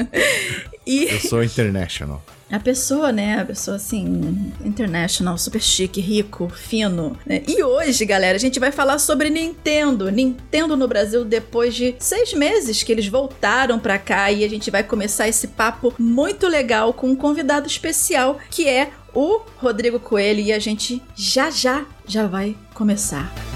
[0.86, 1.04] e...
[1.04, 2.22] Eu sou international.
[2.50, 3.40] A pessoa, né?
[3.40, 7.16] A pessoa assim, international, super chique, rico, fino.
[7.26, 7.42] Né?
[7.48, 10.10] E hoje, galera, a gente vai falar sobre Nintendo.
[10.10, 14.70] Nintendo no Brasil depois de seis meses que eles voltaram pra cá e a gente
[14.70, 20.40] vai começar esse papo muito legal com um convidado especial que é o Rodrigo Coelho
[20.40, 23.53] e a gente já já já vai começar.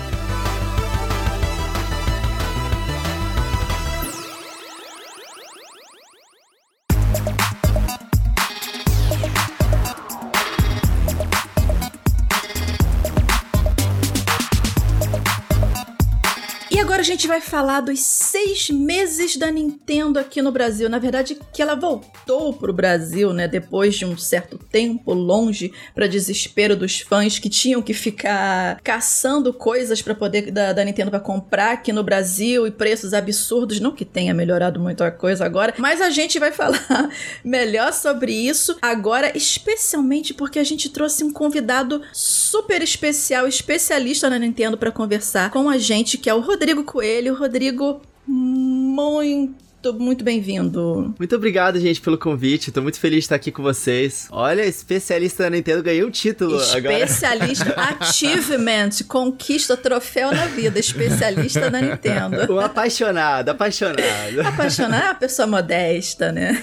[17.18, 20.88] Gente vai falar dos seis meses da Nintendo aqui no Brasil.
[20.88, 23.48] Na verdade, que ela voltou pro Brasil, né?
[23.48, 29.52] Depois de um certo tempo longe, para desespero dos fãs que tinham que ficar caçando
[29.52, 33.80] coisas para poder da, da Nintendo para comprar aqui no Brasil e preços absurdos.
[33.80, 37.10] Não que tenha melhorado muito a coisa agora, mas a gente vai falar
[37.42, 44.38] melhor sobre isso agora, especialmente porque a gente trouxe um convidado super especial, especialista na
[44.38, 47.07] Nintendo para conversar com a gente, que é o Rodrigo Coelho.
[47.34, 49.67] Rodrigo, muito
[49.98, 51.14] muito bem-vindo.
[51.18, 52.72] Muito obrigado, gente, pelo convite.
[52.72, 54.26] Tô muito feliz de estar aqui com vocês.
[54.30, 57.04] Olha, especialista da Nintendo ganhou um título agora.
[57.04, 62.52] Especialista Achievement, conquista troféu na vida, especialista da Nintendo.
[62.52, 64.40] O apaixonado, apaixonado.
[64.44, 66.60] Apaixonado é uma pessoa modesta, né?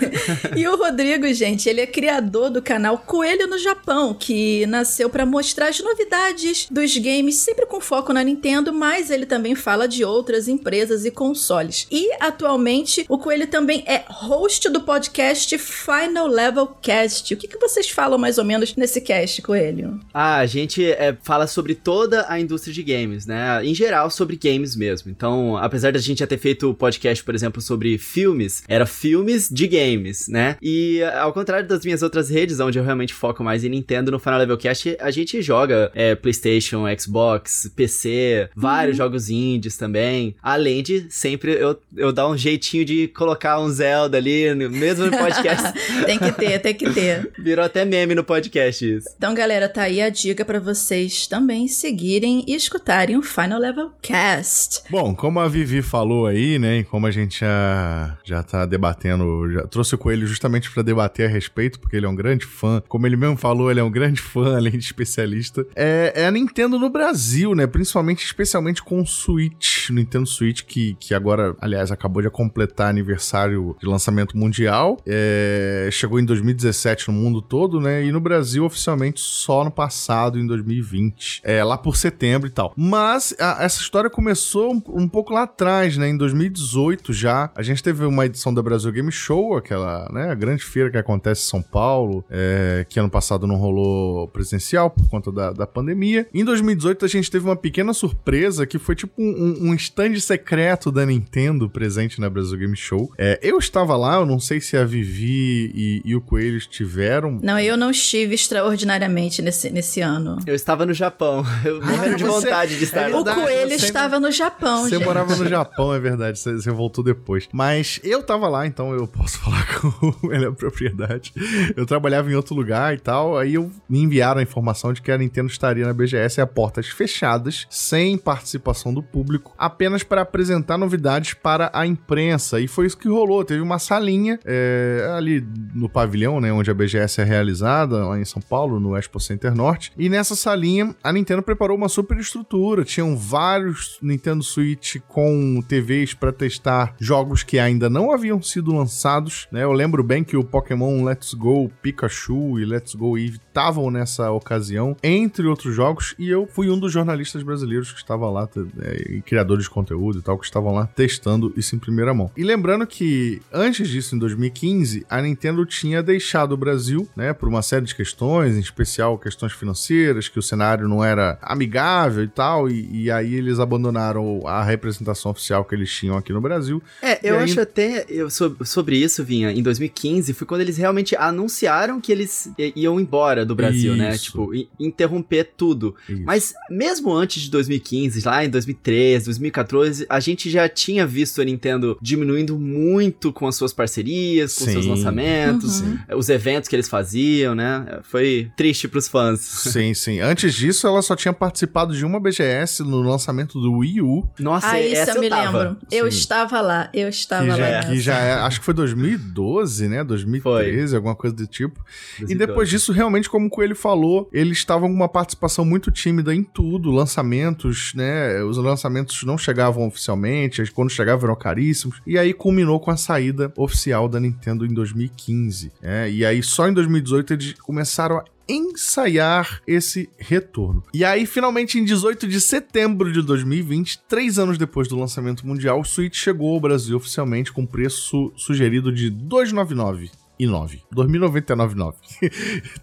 [0.56, 5.26] E o Rodrigo, gente, ele é criador do canal Coelho no Japão, que nasceu para
[5.26, 10.04] mostrar as novidades dos games, sempre com foco na Nintendo, mas ele também fala de
[10.04, 11.88] outras empresas e consoles.
[11.90, 17.34] E atualmente o Coelho também é host do podcast Final Level Cast.
[17.34, 20.00] O que, que vocês falam mais ou menos nesse cast, Coelho?
[20.14, 23.64] Ah, a gente é, fala sobre toda a indústria de games, né?
[23.64, 25.12] Em geral, sobre games mesmo.
[25.12, 29.68] Então, apesar da gente já ter feito podcast, por exemplo, sobre filmes, era filmes de
[29.68, 30.58] games, né?
[30.62, 34.20] E ao contrário das minhas outras redes, onde eu realmente foco mais em Nintendo, no
[34.20, 39.06] Final Level Cast, a gente joga é, PlayStation, Xbox, PC, vários uhum.
[39.06, 40.36] jogos indies também.
[40.42, 45.06] Além de sempre eu, eu dar um jeitinho de de colocar um Zelda ali, mesmo
[45.06, 45.74] no podcast.
[46.06, 47.32] tem que ter, tem que ter.
[47.38, 49.10] Virou até meme no podcast isso.
[49.18, 53.92] Então, galera, tá aí a dica para vocês também seguirem e escutarem o Final Level
[54.02, 54.84] Cast.
[54.90, 59.52] Bom, como a Vivi falou aí, né, e como a gente já, já tá debatendo,
[59.52, 62.82] já trouxe o Coelho justamente para debater a respeito, porque ele é um grande fã.
[62.88, 65.66] Como ele mesmo falou, ele é um grande fã, além de especialista.
[65.76, 70.96] É, é a Nintendo no Brasil, né, principalmente, especialmente com o Switch, Nintendo Switch, que,
[71.00, 74.98] que agora, aliás, acabou de completar aniversário de lançamento mundial.
[75.06, 78.04] É, chegou em 2017 no mundo todo, né?
[78.04, 81.42] E no Brasil, oficialmente, só no passado, em 2020.
[81.44, 82.74] É, lá por setembro e tal.
[82.76, 86.10] Mas a, essa história começou um, um, pouco lá atrás, né?
[86.10, 87.52] Em 2018 já.
[87.56, 90.32] A gente teve uma edição da Brasil Game Show, aquela, né?
[90.32, 94.90] A grande feira que acontece em São Paulo, é, que ano passado não rolou presencial
[94.90, 96.28] por conta da, da pandemia.
[96.34, 100.92] Em 2018 a gente teve uma pequena surpresa que foi tipo um, um stand secreto
[100.92, 103.12] da Nintendo presente na Brasil Game Show.
[103.18, 107.40] É, eu estava lá, eu não sei se a Vivi e, e, o Coelho estiveram.
[107.42, 110.38] Não, eu não estive extraordinariamente nesse, nesse ano.
[110.46, 111.44] Eu estava no Japão.
[111.66, 113.10] Eu ah, morrendo de vontade de estar.
[113.10, 115.06] É verdade, o Coelho estava no Japão, Você gente.
[115.06, 116.40] morava no Japão, é verdade.
[116.40, 117.48] Você, você, voltou depois.
[117.52, 121.34] Mas eu estava lá, então eu posso falar com melhor propriedade.
[121.76, 123.38] Eu trabalhava em outro lugar e tal.
[123.38, 126.88] Aí eu me enviaram a informação de que a Nintendo estaria na BGS a portas
[126.88, 132.98] fechadas, sem participação do público, apenas para apresentar novidades para a imprensa aí foi isso
[132.98, 133.44] que rolou.
[133.44, 138.26] Teve uma salinha é, ali no pavilhão, né, onde a BGS é realizada, lá em
[138.26, 139.92] São Paulo, no Expo Center Norte.
[139.98, 142.84] E nessa salinha, a Nintendo preparou uma super estrutura.
[142.84, 149.48] Tinham vários Nintendo Switch com TVs para testar jogos que ainda não haviam sido lançados,
[149.52, 149.64] né?
[149.64, 154.30] Eu lembro bem que o Pokémon Let's Go Pikachu e Let's Go Eve estavam nessa
[154.32, 158.50] ocasião, entre outros jogos, e eu fui um dos jornalistas brasileiros que estava lá,
[158.82, 162.30] é, criadores de conteúdo e tal, que estavam lá testando isso em primeira mão.
[162.36, 167.48] E lembrando que antes disso, em 2015, a Nintendo tinha deixado o Brasil, né, por
[167.48, 172.28] uma série de questões, em especial questões financeiras, que o cenário não era amigável e
[172.28, 176.84] tal, e, e aí eles abandonaram a representação oficial que eles tinham aqui no Brasil.
[177.02, 177.46] É, eu aí...
[177.46, 182.52] acho até eu, sobre isso, Vinha, em 2015, foi quando eles realmente anunciaram que eles
[182.76, 184.10] iam embora do Brasil, né?
[184.14, 184.38] Isso.
[184.38, 184.48] né?
[184.48, 185.96] Tipo, interromper tudo.
[186.10, 186.24] Isso.
[186.26, 191.46] Mas mesmo antes de 2015, lá em 2013, 2014, a gente já tinha visto a
[191.46, 194.72] Nintendo diminuindo muito com as suas parcerias, com Sim.
[194.72, 195.98] seus lançamentos, uhum.
[196.18, 198.00] os eventos que eles faziam, né?
[198.04, 199.40] Foi triste pros fãs.
[199.40, 200.20] Sim, sim.
[200.20, 204.30] Antes disso, ela só tinha participado de uma BGS no lançamento do Wii U.
[204.40, 205.58] Nossa, ah, isso eu me tava.
[205.58, 205.78] lembro.
[205.92, 206.18] Eu sim.
[206.18, 207.58] estava lá, eu estava que lá.
[207.58, 210.04] Já, que já é, acho que foi 2012, né?
[210.04, 210.96] 2013, foi.
[210.96, 211.84] alguma coisa do tipo.
[212.20, 212.34] 2012.
[212.34, 216.34] E depois disso, realmente, como o Coelho falou, eles estavam com uma participação muito tímida
[216.34, 218.42] em tudo, lançamentos, né?
[218.42, 222.02] Os lançamentos não chegavam oficialmente, quando chegavam eram caríssimos.
[222.08, 225.74] E aí culminou com a saída oficial da Nintendo em 2015.
[225.82, 226.10] Né?
[226.10, 230.82] E aí só em 2018 eles começaram a ensaiar esse retorno.
[230.94, 235.82] E aí, finalmente, em 18 de setembro de 2020, três anos depois do lançamento mundial,
[235.82, 240.10] o Switch chegou ao Brasil oficialmente com preço sugerido de 299
[240.40, 240.82] e 9.
[240.94, 241.94] 2.099,9.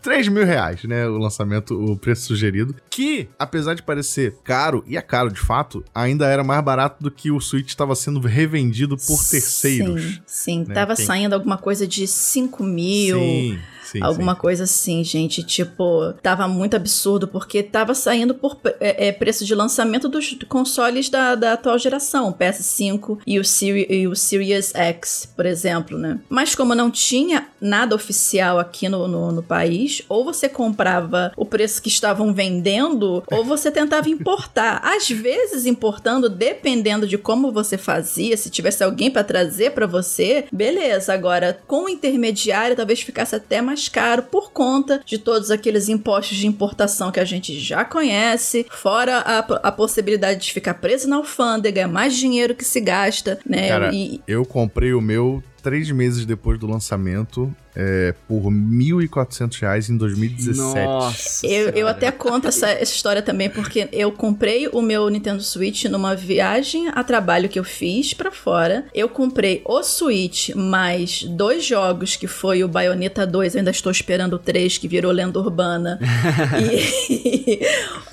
[0.01, 1.07] 3 mil reais, né?
[1.07, 2.75] O lançamento, o preço sugerido.
[2.91, 7.11] Que, apesar de parecer caro, e é caro de fato, ainda era mais barato do
[7.11, 10.03] que o Switch estava sendo revendido por terceiros.
[10.03, 10.65] Sim, sim.
[10.67, 10.75] Né?
[10.75, 11.07] Tava Tem...
[11.07, 13.19] saindo alguma coisa de 5 mil.
[13.19, 13.59] Sim.
[13.93, 14.41] Sim, alguma sim.
[14.41, 15.43] coisa assim, gente.
[15.43, 21.11] Tipo, tava muito absurdo, porque tava saindo por é, é, preço de lançamento dos consoles
[21.11, 25.99] da, da atual geração, o PS5 e o, Siri, e o Series X, por exemplo,
[25.99, 26.19] né?
[26.29, 31.45] Mas como não tinha nada oficial aqui no, no, no país, ou você comprava o
[31.45, 34.81] preço que estavam vendendo, ou você tentava importar.
[34.83, 40.47] Às vezes, importando, dependendo de como você fazia, se tivesse alguém para trazer para você,
[40.51, 41.13] beleza.
[41.13, 45.89] Agora, com o intermediário, talvez ficasse até mais mais caro por conta de todos aqueles
[45.89, 51.09] impostos de importação que a gente já conhece, fora a, a possibilidade de ficar preso
[51.09, 53.69] na alfândega, é mais dinheiro que se gasta, né?
[53.69, 54.21] Cara, e...
[54.29, 60.87] eu comprei o meu três meses depois do lançamento é, por R$ 1.400 em 2017.
[60.87, 61.47] Nossa!
[61.47, 65.85] Eu, eu até conto essa, essa, história também, porque eu comprei o meu Nintendo Switch
[65.87, 68.85] numa viagem a trabalho que eu fiz para fora.
[68.95, 73.91] Eu comprei o Switch mais dois jogos, que foi o Bayonetta 2, eu ainda estou
[73.91, 75.99] esperando o 3, que virou lenda urbana.
[76.61, 77.61] e,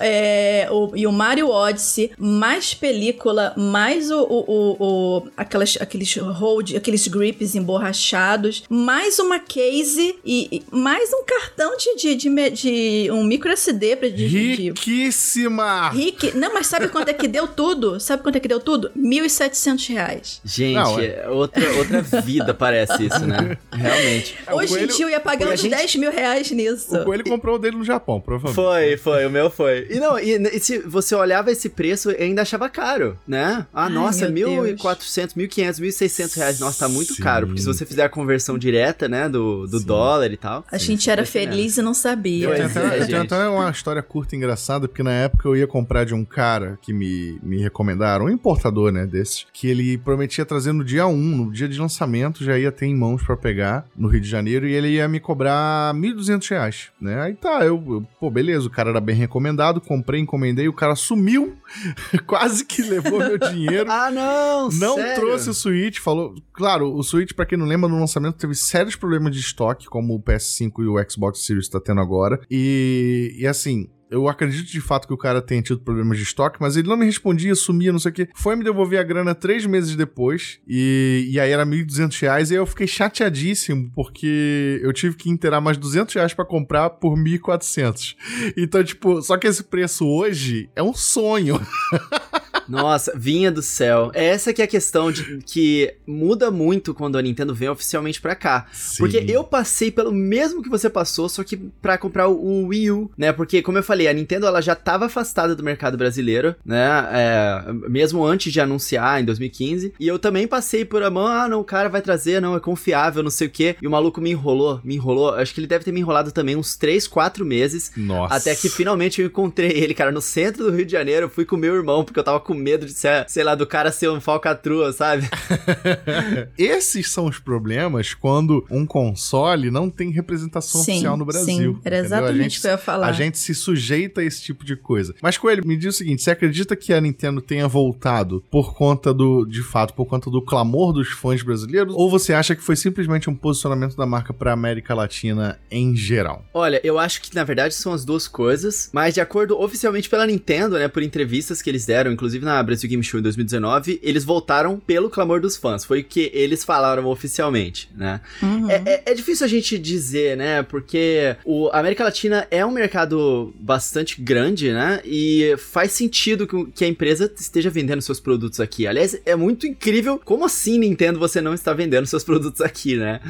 [0.00, 6.16] é, o, e o Mario Odyssey, mais película, mais o, o, o, o aquelas, aqueles
[6.16, 7.06] hold, aqueles
[7.40, 13.24] grips emborrachados, mais uma case e, e mais um cartão de, de, de, de um
[13.24, 15.90] micro SD pra de, Riquíssima!
[15.90, 16.36] Rique...
[16.36, 17.98] Não, mas sabe quanto é que deu tudo?
[17.98, 18.90] Sabe quanto é que deu tudo?
[18.94, 20.40] R$ 1.700.
[20.44, 21.28] Gente, Não, é...
[21.28, 23.56] outra, outra vida parece isso, né?
[23.72, 24.36] Realmente.
[24.52, 24.84] Hoje Coelho...
[24.84, 25.70] em dia eu ia pagando gente...
[25.70, 26.96] 10 mil reais nisso.
[26.96, 28.54] O Coelho comprou o dele no Japão, provavelmente.
[28.54, 29.86] Foi, foi, o meu foi.
[29.90, 33.66] E não, e, e se você olhava esse preço, eu ainda achava caro, né?
[33.72, 36.60] Ah, Ai, nossa, 1.400, 1.500, 1.600 reais.
[36.60, 37.22] Nossa, tá muito Sim.
[37.22, 40.64] caro, porque se você fizer a conversão direta, né, do do, dólar e tal.
[40.70, 42.48] A gente era feliz e não sabia.
[42.48, 45.56] Eu tenho, até, eu tenho até uma história curta e engraçada, porque na época eu
[45.56, 49.98] ia comprar de um cara que me, me recomendaram, um importador, né, desses, que ele
[49.98, 53.36] prometia trazer no dia 1, no dia de lançamento, já ia ter em mãos para
[53.36, 57.20] pegar no Rio de Janeiro e ele ia me cobrar 1.200 reais, né?
[57.20, 60.94] Aí tá, eu, eu, pô, beleza, o cara era bem recomendado, comprei, encomendei, o cara
[60.94, 61.56] sumiu,
[62.26, 63.90] quase que levou meu dinheiro.
[63.90, 64.68] ah, não!
[64.70, 65.20] Não sério?
[65.20, 66.34] trouxe o Switch, falou.
[66.52, 70.14] Claro, o Switch, para quem não lembra, no lançamento teve sérios problemas de estoque, como
[70.14, 72.40] o PS5 e o Xbox Series está tendo agora.
[72.50, 76.58] E, e assim, eu acredito de fato que o cara tenha tido problemas de estoque,
[76.60, 78.28] mas ele não me respondia, sumia, não sei o que.
[78.34, 82.54] Foi me devolver a grana três meses depois, e, e aí era 1.200 reais, e
[82.54, 87.16] aí eu fiquei chateadíssimo, porque eu tive que inteirar mais 200 reais pra comprar por
[87.16, 88.16] 1.400.
[88.56, 91.60] Então, tipo, só que esse preço hoje é um sonho.
[92.70, 94.10] Nossa, vinha do céu.
[94.14, 98.34] Essa que é a questão de, que muda muito quando a Nintendo vem oficialmente pra
[98.34, 98.66] cá.
[98.72, 98.98] Sim.
[98.98, 102.90] Porque eu passei pelo mesmo que você passou, só que pra comprar o, o Wii
[102.90, 103.32] U, né?
[103.32, 107.08] Porque, como eu falei, a Nintendo ela já tava afastada do mercado brasileiro, né?
[107.12, 109.94] É, mesmo antes de anunciar em 2015.
[109.98, 112.60] E eu também passei por a mão, ah, não, o cara vai trazer, não, é
[112.60, 113.76] confiável, não sei o quê.
[113.80, 115.34] E o maluco me enrolou, me enrolou.
[115.34, 117.92] Acho que ele deve ter me enrolado também uns 3, 4 meses.
[117.96, 118.34] Nossa.
[118.34, 121.26] Até que finalmente eu encontrei ele, cara, no centro do Rio de Janeiro.
[121.26, 123.66] Eu fui com meu irmão, porque eu tava com medo de ser, sei lá, do
[123.66, 125.28] cara ser um falcatrua, sabe?
[126.56, 131.44] Esses são os problemas quando um console não tem representação Sim, oficial no Brasil.
[131.46, 132.04] sim, era entendeu?
[132.04, 133.06] exatamente A gente- o que eu ia falar.
[133.08, 135.14] A gente se sujeita a esse tipo de coisa.
[135.22, 139.12] Mas, Coelho, me diz o seguinte: você acredita que a Nintendo tenha voltado por conta
[139.12, 141.94] do, de fato, por conta do clamor dos fãs brasileiros?
[141.96, 146.44] Ou você acha que foi simplesmente um posicionamento da marca pra América Latina em geral?
[146.52, 150.26] Olha, eu acho que na verdade são as duas coisas, mas de acordo oficialmente pela
[150.26, 154.24] Nintendo, né, por entrevistas que eles deram, inclusive na Brasil Game Show em 2019, eles
[154.24, 155.84] voltaram pelo clamor dos fãs.
[155.84, 158.20] Foi o que eles falaram oficialmente, né?
[158.42, 158.70] Uhum.
[158.70, 160.62] É, é- é difícil a gente dizer, né?
[160.62, 165.00] Porque o a América Latina é um mercado bastante grande, né?
[165.04, 168.86] E faz sentido que, que a empresa esteja vendendo seus produtos aqui.
[168.86, 173.20] Aliás, é muito incrível como assim, Nintendo, você não está vendendo seus produtos aqui, né?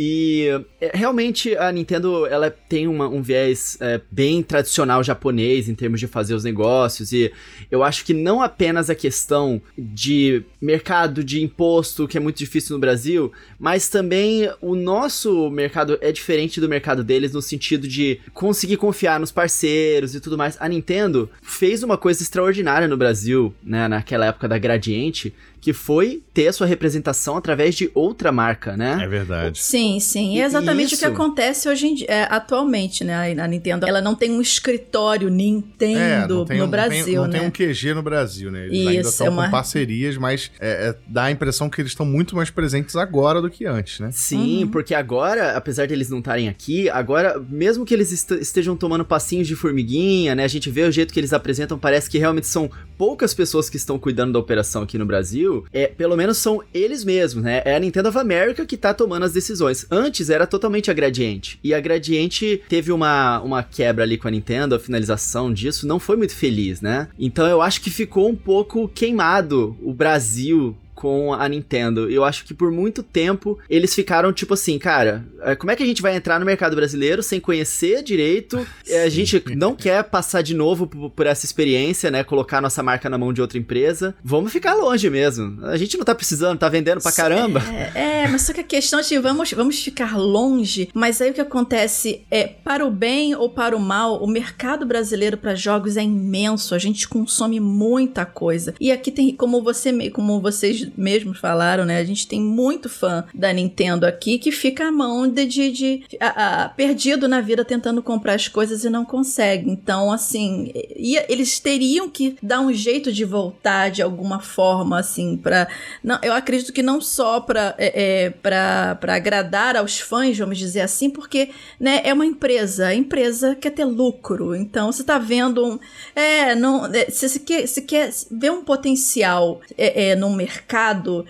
[0.00, 0.46] E
[0.80, 5.98] é, realmente a Nintendo ela tem uma- um viés é, bem tradicional japonês em termos
[5.98, 7.32] de fazer os negócios e
[7.68, 12.76] eu acho que não apenas a questão de mercado de imposto que é muito difícil
[12.76, 18.20] no Brasil, mas também o nosso mercado é diferente do mercado deles no sentido de
[18.32, 20.56] conseguir confiar nos parceiros e tudo mais.
[20.60, 26.22] A Nintendo fez uma coisa extraordinária no Brasil, né, naquela época da Gradiente, que foi
[26.32, 28.98] ter a sua representação através de outra marca, né?
[29.02, 29.58] É verdade.
[29.58, 30.36] Sim, sim.
[30.36, 30.98] E é exatamente o isso.
[30.98, 33.32] que acontece hoje em dia, é, atualmente, né?
[33.40, 37.04] A Nintendo, ela não tem um escritório Nintendo É, não tem, no um- não Brasil,
[37.04, 37.38] tem, não né?
[37.38, 38.66] tem um QG no Brasil, né?
[38.66, 41.80] Eles ainda Isso, estão é uma- com parcerias, mas é, é, dá a impressão que
[41.80, 44.10] eles estão muito mais presentes agora do que antes, né?
[44.12, 44.68] Sim, Uhum.
[44.70, 49.04] porque agora, apesar de eles não estarem aqui, agora, mesmo que eles est- estejam tomando
[49.04, 50.44] passinhos de formiguinha, né?
[50.44, 53.76] A gente vê o jeito que eles apresentam, parece que realmente são poucas pessoas que
[53.76, 55.64] estão cuidando da operação aqui no Brasil.
[55.72, 57.62] É, pelo menos são eles mesmos, né?
[57.64, 59.86] É a Nintendo of America que tá tomando as decisões.
[59.90, 61.60] Antes era totalmente a Gradiente.
[61.62, 66.00] E a Gradiente teve uma, uma quebra ali com a Nintendo, a finalização disso não
[66.00, 67.08] foi muito feliz, né?
[67.18, 72.10] Então eu acho que ficou um pouco queimado o Brasil com a Nintendo.
[72.10, 75.82] Eu acho que por muito tempo eles ficaram tipo assim, cara, eh, como é que
[75.84, 78.66] a gente vai entrar no mercado brasileiro sem conhecer direito?
[78.84, 82.24] Eh, A gente não quer passar de novo por, essa experiência, né?
[82.24, 84.12] Colocar nossa marca na mão de outra empresa.
[84.24, 85.64] Vamos ficar longe mesmo.
[85.66, 87.62] A gente não tá precisando, tá vendendo pra caramba.
[87.94, 91.34] É, é, mas só que a questão de vamos, vamos ficar longe, mas aí o
[91.34, 95.96] que acontece é, para o bem ou para o mal, o mercado brasileiro para jogos
[95.96, 98.74] é imenso, a gente consome muita coisa.
[98.80, 103.24] E aqui tem, como você como vocês mesmos falaram, né, a gente tem muito fã
[103.34, 107.64] da Nintendo aqui que fica à mão de, de, de- a- a- perdido na vida
[107.64, 109.70] tentando comprar as coisas e não consegue.
[109.70, 115.36] Então, assim, e- eles teriam que dar um jeito de voltar de alguma forma, assim,
[115.36, 115.68] para
[116.02, 120.80] não, eu acredito que não só para é, é, para agradar aos fãs, vamos dizer
[120.80, 124.54] assim, porque né, é uma empresa, a empresa quer ter lucro.
[124.54, 125.78] Então você está vendo um,
[126.14, 130.77] é, não, é, se você quer, se quer ver um potencial é, é, no mercado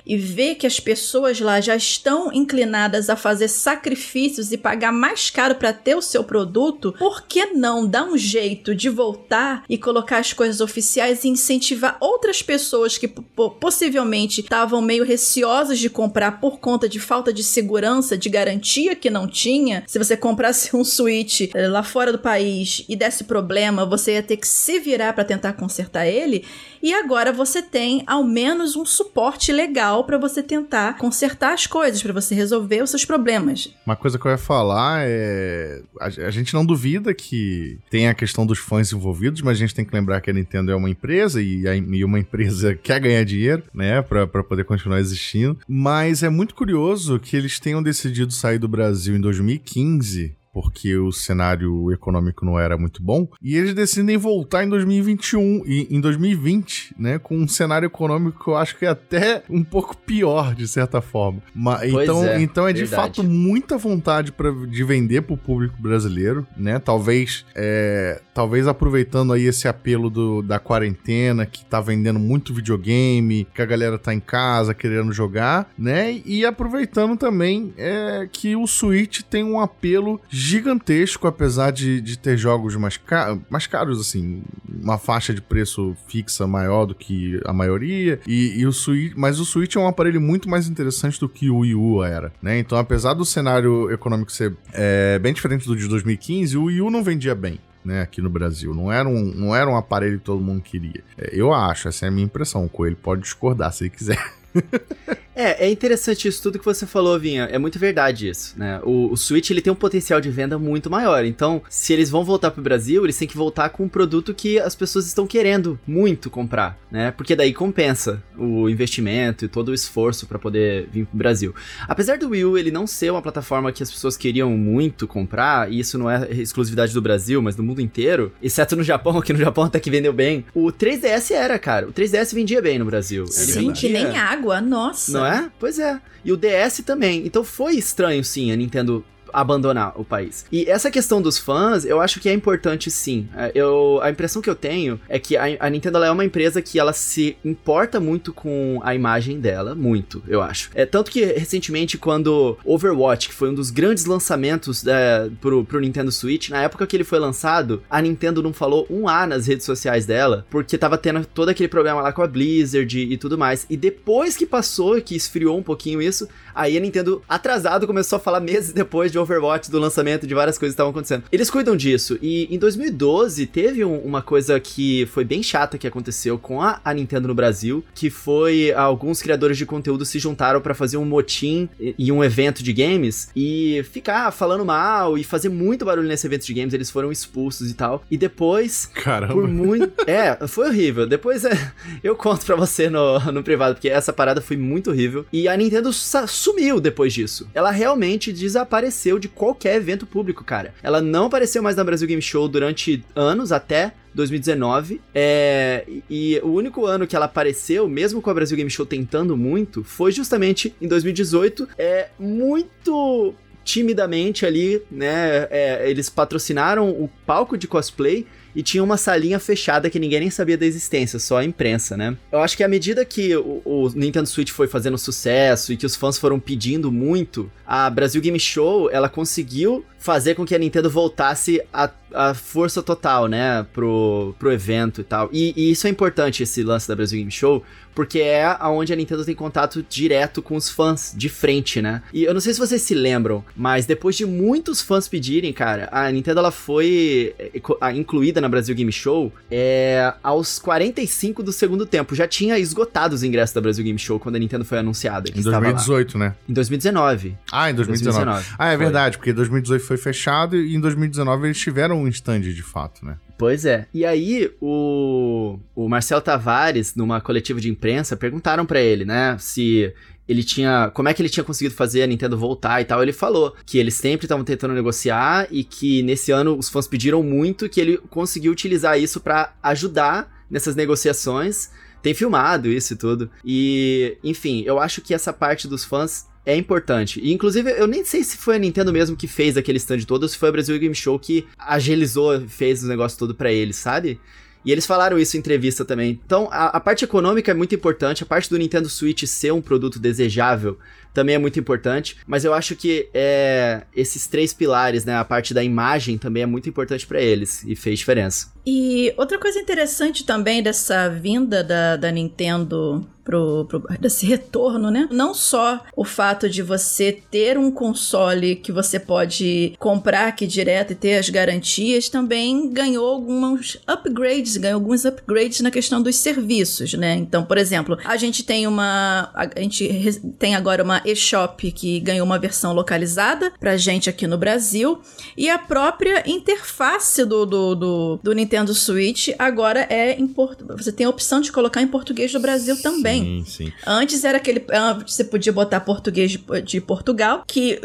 [0.04, 5.30] e ver que as pessoas lá já estão inclinadas a fazer sacrifícios e pagar mais
[5.30, 9.78] caro para ter o seu produto, por que não dar um jeito de voltar e
[9.78, 15.88] colocar as coisas oficiais e incentivar outras pessoas que po- possivelmente estavam meio receosas de
[15.88, 19.84] comprar por conta de falta de segurança, de garantia que não tinha?
[19.86, 24.22] Se você comprasse um Switch eh, lá fora do país e desse problema, você ia
[24.22, 26.44] ter que se virar para tentar consertar ele.
[26.82, 32.02] E agora você tem ao menos um suporte legal para você tentar consertar as coisas,
[32.02, 33.73] para você resolver os seus problemas.
[33.87, 35.80] Uma coisa que eu ia falar é.
[36.00, 39.85] A, gente não duvida que tem a questão dos fãs envolvidos, mas a gente tem
[39.85, 43.62] que lembrar que a Nintendo é uma empresa e, e uma empresa quer ganhar dinheiro,
[43.73, 44.02] né?
[44.02, 45.59] Pra poder continuar existindo.
[45.66, 50.38] Mas é muito curioso que eles tenham decidido sair do Brasil em 2015.
[50.60, 53.28] Porque o cenário econômico não era muito bom.
[53.40, 57.18] E eles decidem voltar em 2021 e em 2020, né?
[57.18, 61.00] Com um cenário econômico que eu acho que é até um pouco pior, de certa
[61.00, 61.40] forma.
[61.54, 63.16] Mas, então, é, então é de verdade.
[63.16, 66.80] fato muita vontade pra, de vender pro público brasileiro, né?
[66.80, 73.46] Talvez, é, talvez aproveitando aí esse apelo do, da quarentena, que tá vendendo muito videogame,
[73.54, 76.20] que a galera tá em casa querendo jogar, né?
[76.24, 82.36] E aproveitando também é, que o Switch tem um apelo gigantesco, apesar de, de ter
[82.36, 87.52] jogos mais, ca mais caros, assim, uma faixa de preço fixa maior do que a
[87.52, 88.20] maioria.
[88.26, 91.50] E, e o Switch, mas o Switch é um aparelho muito mais interessante do que
[91.50, 92.58] o Wii U era, né?
[92.58, 96.90] Então, apesar do cenário econômico ser é, bem diferente do de 2015, o Wii U
[96.90, 98.74] não vendia bem né, aqui no Brasil.
[98.74, 101.02] Não era, um, não era um aparelho que todo mundo queria.
[101.16, 102.64] É, eu acho, essa é a minha impressão.
[102.64, 104.22] O Coelho pode discordar se ele quiser.
[105.38, 107.45] É, é interessante isso tudo que você falou, Vinha.
[107.45, 108.80] É muito verdade isso, né?
[108.83, 111.25] O, o, Switch ele tem um potencial de venda muito maior.
[111.25, 114.59] Então, se eles vão voltar pro Brasil, eles têm que voltar com um produto que
[114.59, 117.12] as pessoas estão querendo muito comprar, né?
[117.12, 121.54] Porque daí compensa o investimento e todo o esforço para poder vir pro Brasil.
[121.87, 125.71] Apesar do Wii U ele não ser uma plataforma que as pessoas queriam muito comprar,
[125.71, 129.33] e isso não é exclusividade do Brasil, mas do mundo inteiro, exceto no Japão, que
[129.33, 130.45] no Japão até que vendeu bem.
[130.52, 131.87] O 3DS era, cara.
[131.87, 133.23] O 3DS vendia bem no Brasil.
[133.23, 133.75] Ele Sim, vendia...
[133.75, 135.12] que nem água, nossa.
[135.12, 135.50] Não é?
[135.58, 136.00] Pois é.
[136.25, 137.26] E o DS também.
[137.26, 140.44] Então foi estranho, sim, a Nintendo abandonar o país.
[140.50, 143.28] E essa questão dos fãs, eu acho que é importante sim.
[143.37, 146.62] É, eu, a impressão que eu tenho é que a, a Nintendo é uma empresa
[146.62, 150.70] que ela se importa muito com a imagem dela, muito, eu acho.
[150.75, 155.80] É tanto que recentemente quando Overwatch, que foi um dos grandes lançamentos é, pro, pro
[155.80, 159.47] Nintendo Switch, na época que ele foi lançado, a Nintendo não falou um A nas
[159.47, 163.16] redes sociais dela, porque tava tendo todo aquele problema lá com a Blizzard e, e
[163.16, 163.66] tudo mais.
[163.68, 168.20] E depois que passou, que esfriou um pouquinho isso, aí a Nintendo atrasado começou a
[168.20, 171.25] falar meses depois de de Overwatch, do lançamento, de várias coisas que estavam acontecendo.
[171.30, 172.18] Eles cuidam disso.
[172.22, 176.80] E em 2012 teve um, uma coisa que foi bem chata que aconteceu com a,
[176.84, 181.04] a Nintendo no Brasil, que foi alguns criadores de conteúdo se juntaram para fazer um
[181.04, 186.26] motim e um evento de games e ficar falando mal e fazer muito barulho nesse
[186.26, 186.75] evento de games.
[186.75, 188.04] Eles foram expulsos e tal.
[188.10, 189.32] E depois, Caramba.
[189.32, 189.88] por muito.
[190.06, 191.06] É, foi horrível.
[191.06, 191.72] Depois é,
[192.02, 195.26] eu conto pra você no, no privado, porque essa parada foi muito horrível.
[195.32, 197.48] E a Nintendo sumiu depois disso.
[197.54, 200.74] Ela realmente desapareceu apareceu de qualquer evento público, cara.
[200.82, 205.00] Ela não apareceu mais na Brasil Game Show durante anos, até 2019.
[205.14, 209.36] É, e o único ano que ela apareceu, mesmo com a Brasil Game Show tentando
[209.36, 211.68] muito, foi justamente em 2018.
[211.78, 213.34] É muito
[213.64, 215.46] timidamente ali, né?
[215.50, 220.30] É, eles patrocinaram o palco de cosplay e tinha uma salinha fechada que ninguém nem
[220.30, 222.16] sabia da existência, só a imprensa, né?
[222.32, 225.86] Eu acho que à medida que o, o, Nintendo Switch foi fazendo sucesso e que
[225.86, 230.58] os fãs foram pedindo muito, a Brasil Game Show, ela conseguiu fazer com que a
[230.58, 235.28] Nintendo voltasse a, a força total, né, pro, pro evento e tal.
[235.33, 238.96] E, e, isso é importante, esse lance da Brasil Game Show, porque é aonde a
[238.96, 242.00] Nintendo tem contato direto com os fãs, de frente, né.
[242.12, 245.88] E eu não sei se vocês se lembram, mas depois de muitos fãs pedirem, cara,
[245.90, 251.85] a Nintendo ela foi é, incluída na Brasil Game Show é, aos 45 do segundo
[251.85, 252.14] tempo.
[252.14, 255.28] Já tinha esgotado os ingressos da Brasil Game Show quando a Nintendo foi anunciada.
[255.30, 256.35] Em 2018, né?
[256.48, 257.37] Em 2019.
[257.50, 258.26] Ah, em 2019.
[258.26, 258.56] 2019.
[258.59, 258.85] Ah, é foi.
[258.85, 263.18] verdade, porque 2018 foi fechado e em 2019 eles tiveram um stand de fato, né?
[263.38, 263.87] Pois é.
[263.94, 269.94] E aí, o, o Marcel Tavares, numa coletiva de imprensa, perguntaram para ele, né, se
[270.28, 270.90] ele tinha.
[270.92, 273.02] Como é que ele tinha conseguido fazer a Nintendo voltar e tal?
[273.02, 277.22] Ele falou que eles sempre estavam tentando negociar e que nesse ano os fãs pediram
[277.22, 281.70] muito que ele conseguiu utilizar isso para ajudar nessas negociações.
[282.02, 283.30] Tem filmado isso e tudo.
[283.44, 287.20] E, enfim, eu acho que essa parte dos fãs é importante.
[287.22, 290.22] E, inclusive, eu nem sei se foi a Nintendo mesmo que fez aquele stand todo
[290.22, 293.76] ou se foi a Brasil Game Show que agilizou, fez o negócio todo para eles,
[293.76, 294.18] sabe?
[294.64, 296.18] E eles falaram isso em entrevista também.
[296.24, 299.61] Então, a, a, parte econômica é muito importante, a parte do Nintendo Switch ser um
[299.61, 300.78] produto desejável
[301.18, 305.52] também é muito importante, mas eu acho que é, esses três pilares, né, a parte
[305.52, 308.52] da imagem também é muito importante para eles e fez diferença.
[308.64, 315.07] E outra coisa interessante também dessa vinda da, da Nintendo pro, pro, desse retorno, né?
[315.11, 320.92] Não só o fato de você ter um console que você pode comprar aqui direto
[320.92, 326.94] e ter as garantias, também ganhou alguns upgrades, ganhou alguns upgrades na questão dos serviços,
[326.94, 327.16] né?
[327.16, 329.31] Então, por exemplo, a gente tem uma.
[329.35, 334.38] A gente tem agora uma eShop que ganhou uma versão localizada pra gente aqui no
[334.38, 335.01] Brasil.
[335.37, 340.85] E a própria interface do, do, do, do Nintendo Switch agora é em português.
[340.85, 343.44] Você tem a opção de colocar em português do Brasil também.
[343.44, 343.73] Sim, sim.
[343.87, 344.64] Antes era aquele.
[345.07, 347.81] Você podia botar português de, de Portugal, que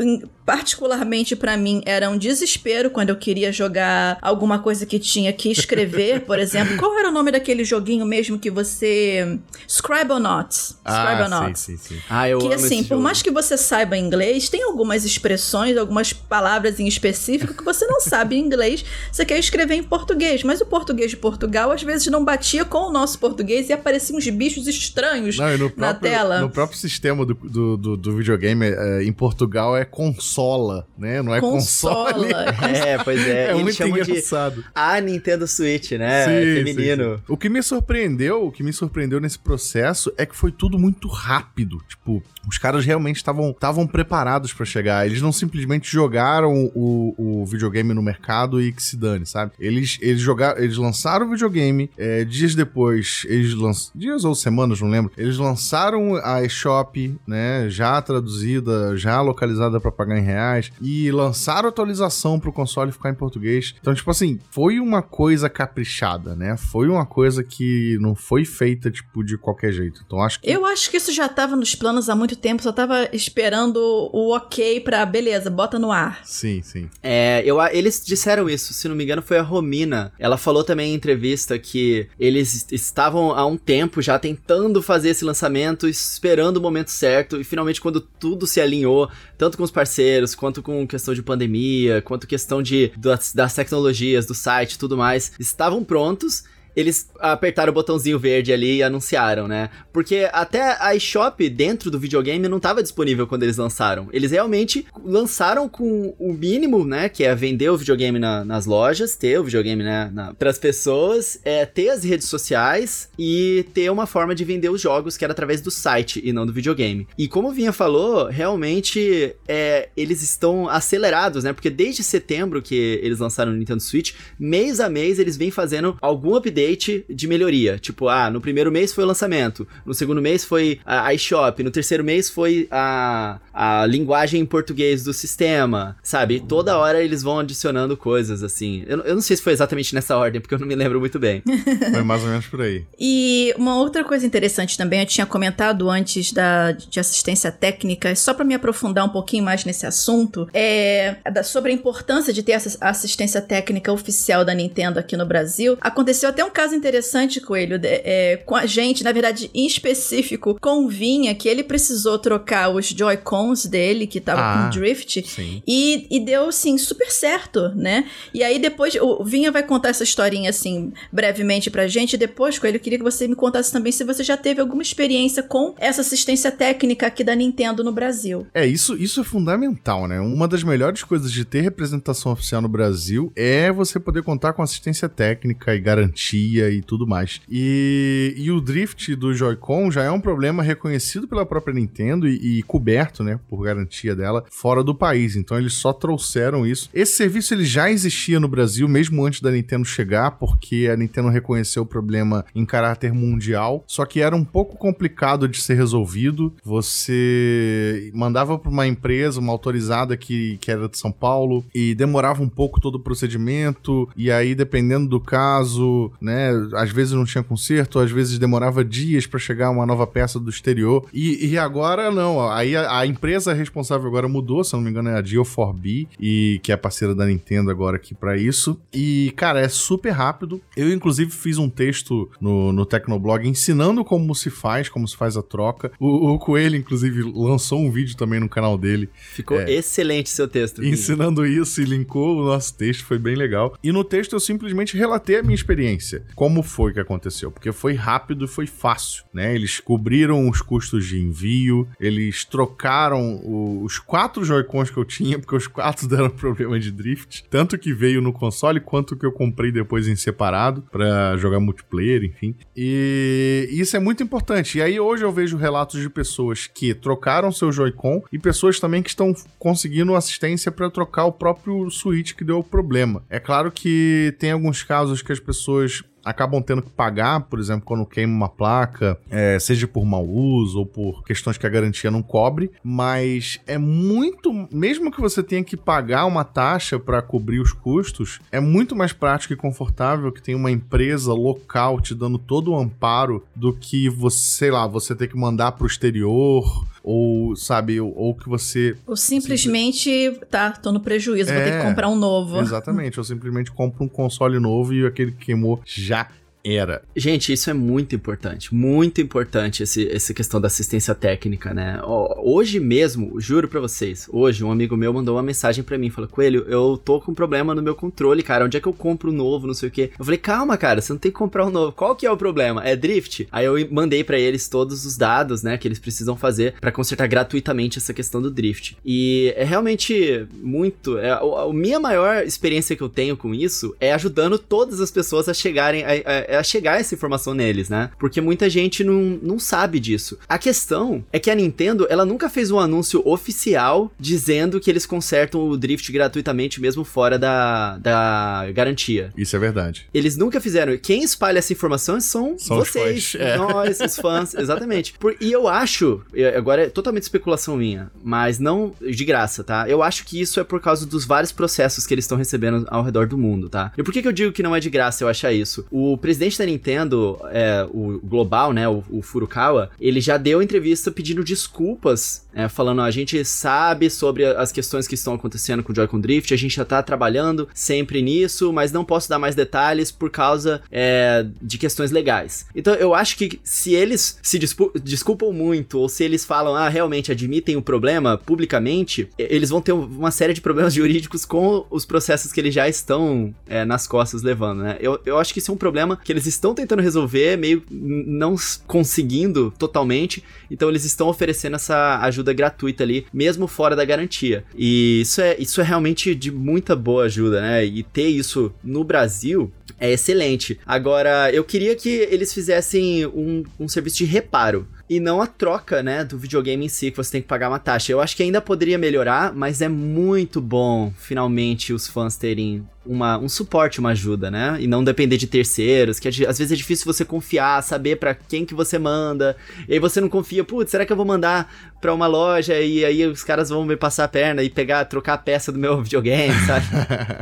[0.46, 5.50] particularmente para mim era um desespero quando eu queria jogar alguma coisa que tinha que
[5.50, 6.78] escrever, por exemplo.
[6.78, 9.40] Qual era o nome daquele joguinho mesmo que você.
[9.68, 10.78] Scribblenauts.
[10.84, 12.02] Ah, sim, sim, sim.
[12.10, 13.02] Ah, eu que assim, por jogo.
[13.14, 18.02] Mais que você saiba inglês, tem algumas expressões, algumas palavras em específico que você não
[18.02, 22.08] sabe em inglês, você quer escrever em português, mas o português de Portugal às vezes
[22.08, 26.42] não batia com o nosso português e apareciam uns bichos estranhos não, na próprio, tela.
[26.42, 31.22] No próprio sistema do, do, do, do videogame, é, em Portugal é consola, né?
[31.22, 32.14] Não é Consola.
[32.14, 32.34] console.
[32.34, 33.52] É, pois é.
[33.52, 34.64] É muito engraçado.
[34.64, 36.26] de a Nintendo Switch, né?
[36.26, 37.04] Sim, Feminino.
[37.12, 37.24] sim, sim.
[37.28, 41.08] O que me surpreendeu, o que me surpreendeu nesse processo é que foi tudo muito
[41.08, 41.80] rápido.
[41.88, 45.06] Tipo, os caras realmente estavam preparados pra chegar.
[45.06, 49.52] Eles não simplesmente jogaram o, o videogame no mercado e que se dane, sabe?
[49.60, 54.82] Eles eles jogaram, eles lançaram o videogame, é, dias depois, eles lançaram, dias ou semanas,
[54.82, 55.12] não lembro.
[55.18, 61.68] Eles lançaram a eShop, né, já traduzida, já localizada pra pagar em reais e lançaram
[61.68, 63.74] a atualização pro console ficar em português.
[63.80, 66.58] Então, tipo assim, foi uma coisa caprichada, né?
[66.58, 70.04] Foi uma coisa que não foi feita, tipo, de qualquer jeito.
[70.06, 70.50] Então, acho que.
[70.50, 73.78] Eu acho que isso já tava nos planos há muito tempo, só tava esperando
[74.12, 76.22] o ok pra, beleza, bota no ar.
[76.24, 76.90] Sim, sim.
[77.02, 80.12] É, eu, eles disseram isso, se não me engano foi a Romina.
[80.18, 85.26] Ela falou também em entrevista que eles estavam há um tempo já tentando fazer esse
[85.26, 90.36] lançamento, esperando o momento certo, e finalmente quando tudo se alinhou, tanto com os parceiros,
[90.36, 94.98] quanto com questão de pandemia, quanto questão de, das, das tecnologias, do site e tudo
[94.98, 96.44] mais, estavam prontos.
[96.76, 99.70] Eles apertaram o botãozinho verde ali e anunciaram, né?
[99.92, 104.08] Porque até a eShop dentro do videogame não estava disponível quando eles lançaram.
[104.12, 107.10] Eles realmente lançaram com o mínimo, né?
[107.10, 111.40] Que é vender o videogame na- nas lojas, ter o videogame né, para as pessoas,
[111.44, 115.32] é, ter as redes sociais e ter uma forma de vender os jogos que era
[115.34, 117.08] através do site e não do videogame.
[117.18, 121.54] E como o Vinha falou, realmente é, eles estão acelerados, né?
[121.54, 125.98] Porque desde setembro que eles lançaram o Nintendo Switch, mês a mês eles vêm fazendo
[126.02, 126.63] algum update
[127.10, 127.78] de melhoria.
[127.78, 131.72] Tipo, ah, no primeiro mês foi o lançamento, no segundo mês foi a eShop, no
[131.72, 136.40] terceiro mês foi a, a linguagem em português do sistema, sabe?
[136.40, 138.84] Toda hora eles vão adicionando coisas, assim.
[138.88, 141.20] Eu, eu não sei se foi exatamente nessa ordem, porque eu não me lembro muito
[141.20, 141.42] bem.
[141.94, 142.86] Foi mais ou menos por aí.
[143.00, 148.34] E uma outra coisa interessante também, eu tinha comentado antes da, de assistência técnica, só
[148.34, 152.54] para me aprofundar um pouquinho mais nesse assunto, é da- sobre a importância de ter
[152.54, 155.78] essa assistência técnica oficial da Nintendo aqui no Brasil.
[155.82, 160.86] Aconteceu até um caso interessante, Coelho, é, com a gente, na verdade, em específico, com
[160.86, 164.64] o Vinha, que ele precisou trocar os Joy-Cons dele, que tava Ah.
[164.72, 165.62] com drift, Sim.
[165.68, 168.06] e, e deu, assim, super certo, né?
[168.34, 172.14] E aí depois, o Vinha vai contar essa historinha, assim, brevemente pra gente.
[172.14, 174.82] E depois, Coelho, eu queria que você me contasse também se você já teve alguma
[174.82, 178.46] experiência com essa assistência técnica aqui da Nintendo no Brasil.
[178.54, 180.20] É, isso, isso é fundamental, né?
[180.20, 184.62] Uma das melhores coisas de ter representação oficial no Brasil é você poder contar com
[184.62, 187.42] assistência técnica e garantia e tudo mais.
[187.50, 192.60] E, e o drift do Joy-Con já é um problema reconhecido pela própria Nintendo e,
[192.60, 195.36] e coberto, né, por garantia dela, fora do país.
[195.36, 196.90] Então eles só trouxeram isso.
[196.94, 201.30] Esse serviço ele já existia no Brasil, mesmo antes da Nintendo chegar, porque a Nintendo
[201.30, 206.54] reconheceu o problema em caráter mundial, só que era um pouco complicado de ser resolvido.
[206.64, 212.42] Você mandava para uma empresa, uma autorizada que, que era de São Paulo, e demorava
[212.42, 216.33] um pouco todo o procedimento, e aí, dependendo do caso, né,
[216.74, 220.50] às vezes não tinha conserto, às vezes demorava dias para chegar uma nova peça do
[220.50, 221.06] exterior.
[221.14, 224.90] E, e agora não, aí a, a empresa responsável agora mudou, se eu não me
[224.90, 228.80] engano, é a Geo4B, e que é parceira da Nintendo agora aqui para isso.
[228.94, 230.62] E, cara, é super rápido.
[230.76, 235.38] Eu, inclusive, fiz um texto no, no Tecnoblog ensinando como se faz, como se faz
[235.38, 235.92] a troca.
[236.00, 239.72] O, o Coelho, inclusive, lançou um vídeo também no canal dele Ficou É.
[239.72, 240.84] excelente seu texto.
[240.84, 243.78] Ensinando isso e linkou o nosso texto, foi bem legal.
[243.84, 247.94] E no texto eu simplesmente relatei a minha experiência, como foi que aconteceu, porque foi
[247.94, 249.54] rápido e foi fácil, né?
[249.56, 253.42] Eles cobriram os custos de envio, eles trocaram
[253.84, 257.94] os quatro Joy-Cons que eu tinha, porque os quatro deram problema de drift, tanto que
[257.94, 262.56] veio no console quanto que eu comprei depois em separado pra jogar multiplayer, enfim.
[262.76, 264.78] E isso é muito importante.
[264.78, 269.02] E aí hoje eu vejo relatos de pessoas que trocaram seu Joy-Con e pessoas também
[269.02, 273.24] que estão conseguindo assistência para trocar o próprio Switch que deu o problema.
[273.30, 277.86] É claro que tem alguns casos que as pessoas acabam tendo que pagar, por exemplo,
[277.86, 282.10] quando queima uma placa, é, seja por mau uso ou por questões que a garantia
[282.10, 287.60] não cobre, mas é muito, mesmo que você tenha que pagar uma taxa para cobrir
[287.60, 292.38] os custos, é muito mais prático e confortável que tenha uma empresa local te dando
[292.38, 296.86] todo o amparo do que você, sei lá, você ter que mandar para o exterior
[297.04, 301.78] ou sabe, ou, ou que você Ou simplesmente, tá, tô no prejuízo, vou ter É.
[301.82, 302.60] que comprar um novo.
[302.60, 306.28] Exatamente, eu simplesmente compro um console novo e aquele que queimou já
[306.66, 307.02] era.
[307.16, 312.00] Gente, isso é muito importante, muito importante esse, essa questão da assistência técnica, né?
[312.38, 316.30] Hoje mesmo, juro para vocês, hoje um amigo meu mandou uma mensagem para mim, falou:
[316.30, 318.64] "Coelho, eu tô com um problema no meu controle, cara.
[318.64, 320.12] Onde é que eu compro um novo, não sei o quê?".
[320.18, 321.92] Eu falei: "Calma, cara, você não tem que comprar um novo.
[321.92, 322.82] Qual que é o problema?
[322.84, 323.48] É drift?".
[323.52, 327.28] Aí eu mandei para eles todos os dados, né, que eles precisam fazer para consertar
[327.28, 328.98] gratuitamente essa questão do drift.
[329.04, 333.94] E é realmente muito, é, a, a minha maior experiência que eu tenho com isso
[334.00, 338.10] é ajudando todas as pessoas a chegarem a, a, a chegar essa informação neles, né?
[338.20, 340.38] Porque muita gente não, não sabe disso.
[340.48, 345.06] A questão é que a Nintendo, ela nunca fez um anúncio oficial dizendo que eles
[345.06, 349.32] consertam o drift gratuitamente mesmo fora da, da garantia.
[349.38, 350.08] Isso é verdade.
[350.14, 350.98] Eles nunca fizeram.
[350.98, 353.58] Quem espalha essa informação são, são vocês, fãs, é.
[353.58, 355.14] nós, os fãs, exatamente.
[355.20, 356.22] Por, e eu acho,
[356.56, 359.88] agora é totalmente especulação minha, mas não de graça, tá?
[359.88, 363.04] Eu acho que isso é por causa dos vários processos que eles estão recebendo ao
[363.04, 363.92] redor do mundo, tá?
[363.98, 365.86] E por que, que eu digo que não é de graça eu achar isso?
[365.90, 371.12] O presidente da Nintendo, é, o global, né, o, o, Furukawa, ele já deu entrevista
[371.12, 375.96] pedindo desculpas, é, falando, a gente sabe sobre as questões que estão acontecendo com o
[375.96, 380.12] Joy-Con Drift, a gente já tá trabalhando sempre nisso, mas não posso dar mais detalhes
[380.12, 382.66] por causa é, de questões legais.
[382.76, 387.32] Então eu acho que se eles se desculpam muito, ou se eles falam, ah, realmente
[387.32, 392.52] admitem o problema publicamente, eles vão ter uma série de problemas jurídicos com os processos
[392.52, 394.98] que eles já estão é, nas costas levando, né?
[395.00, 398.56] Eu, eu acho que isso é um problema que eles estão tentando resolver, meio não
[398.88, 404.66] conseguindo totalmente, então eles estão oferecendo essa ajuda gratuita ali, mesmo fora da garantia.
[404.76, 407.86] E isso é, isso é realmente de muita boa ajuda, né?
[407.86, 410.80] E ter isso no Brasil é excelente.
[410.86, 416.02] Agora, eu queria que eles fizessem um, um serviço de reparo e não a troca,
[416.02, 418.12] né, do videogame em si, que você tem que pagar uma taxa.
[418.12, 423.38] Eu acho que ainda poderia melhorar, mas é muito bom, finalmente, os fãs terem uma,
[423.38, 424.78] um suporte, uma ajuda, né?
[424.80, 428.66] E não depender de terceiros, que às vezes é difícil você confiar, saber para quem
[428.66, 429.56] que você manda.
[429.88, 433.06] E aí você não confia, putz, será que eu vou mandar pra uma loja e
[433.06, 436.04] aí os caras vão me passar a perna e pegar, trocar a peça do meu
[436.04, 436.86] videogame, sabe?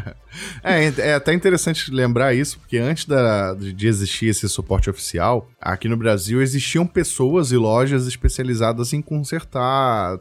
[0.63, 5.89] é, é até interessante lembrar isso, porque antes da, de existir esse suporte oficial, aqui
[5.89, 10.19] no Brasil existiam pessoas e lojas especializadas em consertar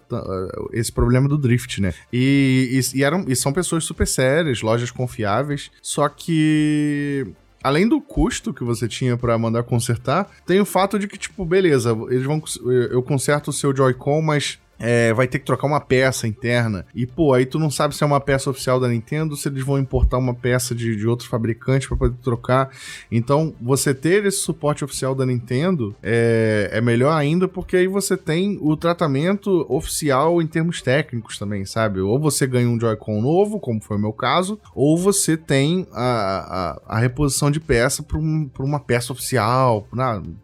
[0.73, 1.93] esse problema do drift, né?
[2.11, 7.27] E, e, e, eram, e são pessoas super sérias, lojas confiáveis, só que
[7.63, 11.45] além do custo que você tinha para mandar consertar, tem o fato de que, tipo,
[11.45, 12.43] beleza, eles vão.
[12.91, 16.87] Eu conserto o seu Joy-Con, mas é, vai ter que trocar uma peça interna.
[16.95, 19.65] E, pô, aí tu não sabe se é uma peça oficial da Nintendo, se eles
[19.65, 22.71] vão importar uma peça de, de outro fabricante para poder trocar.
[23.13, 28.17] Então, você ter esse suporte oficial da Nintendo é, é melhor ainda, porque aí você
[28.17, 32.01] tem o tratamento oficial em termos técnicos também, sabe?
[32.01, 36.81] Ou você ganha um Joy-Con novo, como foi o meu caso, ou você tem a,
[36.87, 39.87] a, a reposição de peça por, um, uma peça oficial,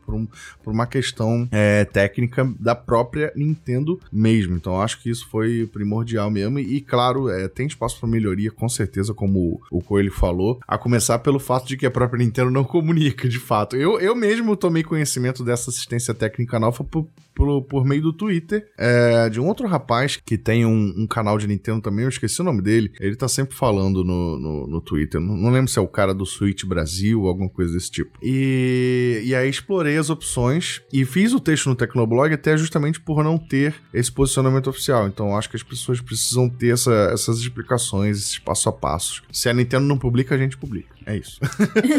[0.05, 0.29] por, um,
[0.67, 4.26] uma questão é, técnica da própria Nintendo mesmo.
[4.55, 6.59] Então acho que isso foi primordial mesmo.
[6.59, 10.61] E, claro, é, tem espaço para melhoria, com certeza, como o Coelho falou.
[10.67, 13.77] A começar pelo fato de que a própria Nintendo não comunica, de fato.
[13.77, 18.67] Eu, eu mesmo tomei conhecimento dessa assistência técnica nova por, por, por meio do Twitter
[18.79, 22.41] é, de um outro rapaz que tem um, um, canal de Nintendo também, eu esqueci
[22.41, 22.91] o nome dele.
[22.99, 25.21] Ele tá sempre falando no, no, no Twitter.
[25.21, 28.19] Não, não, lembro se é o cara do Switch Brasil ou alguma coisa desse tipo.
[28.23, 33.23] E, e aí explorei as opções e fiz o texto no Tecnoblog até justamente por
[33.23, 35.07] não ter esse posicionamento oficial.
[35.07, 39.23] Então acho que as pessoas precisam ter essa, essas explicações, esses passo a passo.
[39.31, 40.97] Se a Nintendo não publica, a gente publica.
[41.07, 41.39] É isso.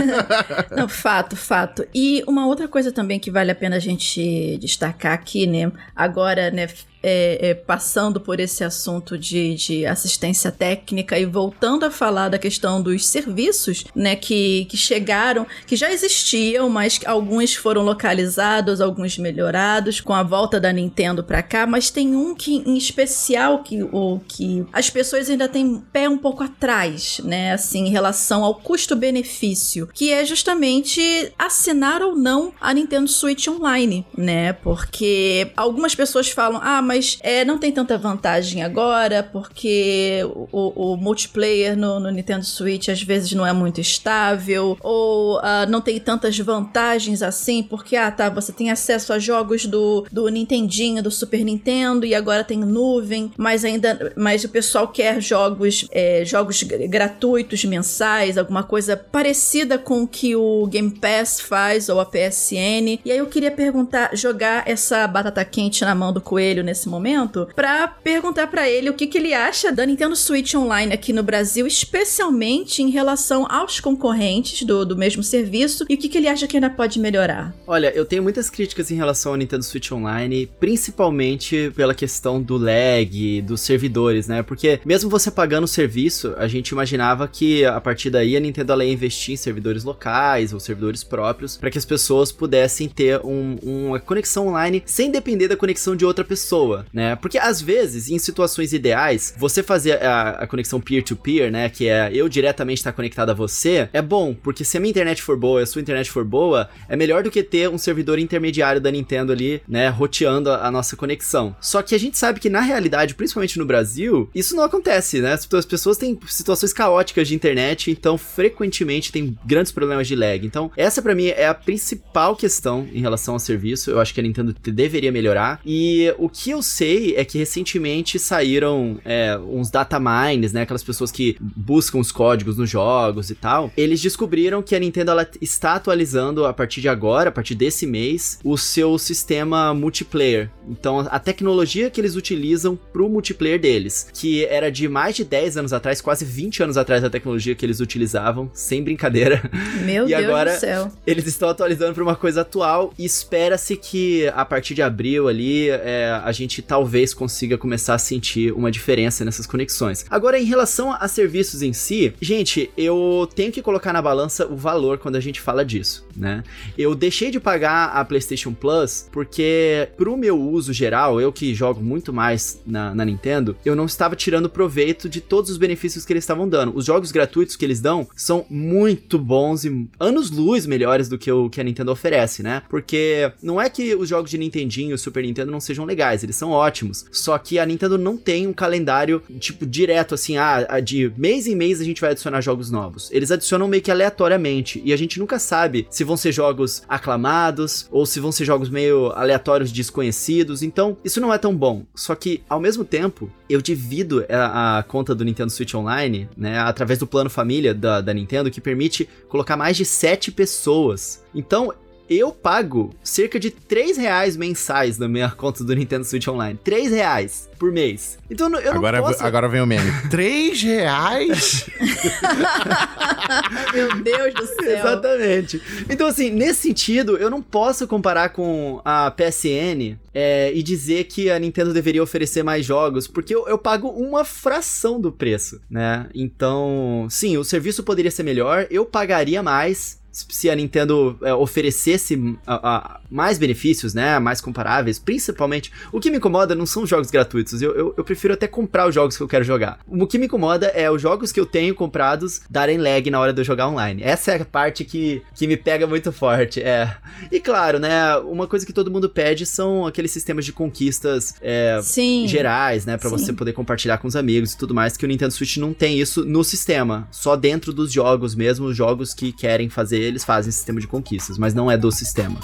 [0.76, 1.88] Não, fato, fato.
[1.96, 5.72] E uma outra coisa também que vale a pena a gente destacar aqui, né?
[5.96, 6.68] Agora, né,
[7.02, 12.38] é, é, passando por esse assunto de, de, assistência técnica e voltando a falar da
[12.38, 19.18] questão dos serviços, né, que, que chegaram, que já existiam, mas alguns foram localizados, alguns
[19.18, 23.84] melhorados com a volta da Nintendo para cá, mas tem um que em especial que
[23.84, 28.56] o que as pessoas ainda têm pé um pouco atrás, né, assim, em relação ao
[28.56, 34.54] custo-benefício, que é justamente assinar ou não a Nintendo Switch Online, né?
[34.54, 40.22] Porque algumas pessoas falam: "Ah, mas é, não tem tanta vantagem agora, porque
[40.52, 45.70] o, o multiplayer no, no, Nintendo Switch às vezes não é muito estável, ou uh,
[45.70, 50.28] não tem tantas vantagens assim, porque, ah, tá, você tem acesso a jogos do, do
[50.30, 55.86] Nintendinho, do Super Nintendo, e agora tem nuvem, mas ainda, mas o pessoal quer jogos,
[55.92, 62.00] é, jogos gratuitos mensais, alguma coisa parecida com o que o Game Pass faz ou
[62.00, 63.00] a PSN.
[63.04, 67.48] E aí eu queria perguntar, jogar essa batata quente na mão do coelho nesse momento,
[67.56, 71.24] pra perguntar para ele o que, que ele acha da Nintendo Switch Online aqui no
[71.24, 76.28] Brasil, especialmente em relação aos concorrentes do, do mesmo serviço, e o que, que ele
[76.28, 77.56] acha que ainda pode melhorar.
[77.66, 82.58] Olha, eu tenho muitas críticas em relação ao Nintendo Switch Online, principalmente pela questão do
[82.58, 84.44] lag, dos servidores, né?
[84.44, 88.68] Porque mesmo você pagando o serviço, a gente imaginava que a partir daí a Nintendo
[88.84, 93.56] ia investir em servidores locais ou servidores próprios para que as pessoas pudessem ter um,
[93.64, 97.16] uma conexão online sem depender da conexão de outra pessoa, né?
[97.16, 101.70] Porque às vezes, em situações ideais, você fazer a, a conexão peer-to-peer, -peer, né?
[101.70, 105.22] Que é eu diretamente estar conectado a você, é bom, porque se a minha internet
[105.22, 108.20] for boa e a sua internet for boa, é melhor do que ter um servidor
[108.20, 109.90] intermediário da Nintendo ali, né?
[109.90, 111.56] Roteando a, a nossa conexão.
[111.62, 115.34] Só que a gente sabe que na realidade, principalmente no Brasil, isso não acontece, né?
[115.34, 120.46] As pessoas têm situações caóticas de internet, então frequentemente tem grandes problemas de lag.
[120.46, 123.92] Então, essa para mim é a principal questão em relação ao serviço.
[123.92, 125.60] Eu acho que a Nintendo deveria melhorar.
[125.66, 130.64] E o que eu sei é que recentemente saíram é, uns data mines, né?
[130.64, 133.72] Aquelas pessoas que buscam os códigos nos jogos e tal.
[133.78, 137.86] Eles descobriram que a Nintendo ela está atualizando a partir de agora, a partir desse
[137.86, 140.50] mês, o seu sistema multiplayer.
[140.68, 145.58] Então, a tecnologia que eles utilizam pro multiplayer deles, que era de mais de 10
[145.58, 149.42] anos atrás, quase 20 anos atrás a tecnologia que eles utilizavam, sem brincadeira.
[149.86, 150.92] Meu e Deus agora, do céu.
[151.06, 155.70] Eles estão atualizando para uma coisa atual e espera-se que a partir de abril ali
[155.70, 160.06] é, a gente talvez consiga começar a sentir uma diferença nessas conexões.
[160.10, 164.56] Agora, em relação a serviços em si, gente, eu tenho que colocar na balança o
[164.56, 166.44] valor quando a gente fala disso, né?
[166.78, 171.82] Eu deixei de pagar a PlayStation Plus porque, pro meu uso geral, eu que jogo
[171.82, 176.14] muito mais na, na Nintendo, eu não estava tirando proveito de todos os benefícios que
[176.14, 176.76] eles estavam dando.
[176.76, 181.50] Os jogos gratuitos que eles dão são muito bons e anos-luz melhores do que o
[181.50, 182.64] que a Nintendo oferece, né?
[182.70, 186.36] Porque não é que os jogos de Nintendinho e Super Nintendo não sejam legais, eles
[186.38, 187.06] são ótimos.
[187.12, 191.56] Só que a Nintendo não tem um calendário, tipo, direto assim, ah, de mês em
[191.56, 193.10] mês a gente vai adicionar jogos novos.
[193.12, 197.88] Eles adicionam meio que aleatoriamente e a gente nunca sabe se vão ser jogos aclamados
[197.92, 200.62] ou se vão ser jogos meio aleatórios desconhecidos.
[200.62, 201.86] Então, isso não é tão bom.
[201.96, 206.60] Só que, ao mesmo tempo, eu divido a, a conta do Nintendo Switch Online, né,
[206.60, 211.24] através do plano família da, da Nintendo, que permite colocar mais de 7 pessoas.
[211.34, 211.74] Então,
[212.10, 216.60] eu pago cerca de 3 reais mensais na minha conta do Nintendo Switch Online.
[216.64, 218.18] 3 reais por mês.
[218.30, 219.24] Então eu agora, não posso...
[219.24, 219.92] Agora vem o meme.
[220.10, 221.70] 3 reais?
[223.74, 224.80] Meu Deus do céu.
[224.80, 225.62] Exatamente.
[225.90, 231.30] Então, assim, nesse sentido, eu não posso comparar com a PSN é, e dizer que
[231.30, 236.08] a Nintendo deveria oferecer mais jogos, porque eu, eu pago uma fração do preço, né?
[236.14, 240.00] Então, sim, o serviço poderia ser melhor, eu pagaria mais
[240.30, 246.10] se a Nintendo é, oferecesse a, a, mais benefícios, né, mais comparáveis, principalmente, o que
[246.10, 249.24] me incomoda não são jogos gratuitos, eu, eu, eu, prefiro até comprar os jogos que
[249.24, 249.80] eu quero jogar.
[249.88, 253.34] O que me incomoda é os jogos que eu tenho comprados darem lag na hora
[253.34, 254.02] de eu jogar online.
[254.04, 256.96] Essa é a parte que, que me pega muito forte, é.
[257.32, 261.80] E claro, né, uma coisa que todo mundo pede são aqueles sistemas de conquistas é,
[262.26, 265.34] gerais, né, para você poder compartilhar com os amigos e tudo mais, que o Nintendo
[265.34, 269.70] Switch não tem isso no sistema, só dentro dos jogos mesmo, os jogos que querem
[269.70, 272.40] fazer eles fazem sistema de conquistas, mas não é do sistema.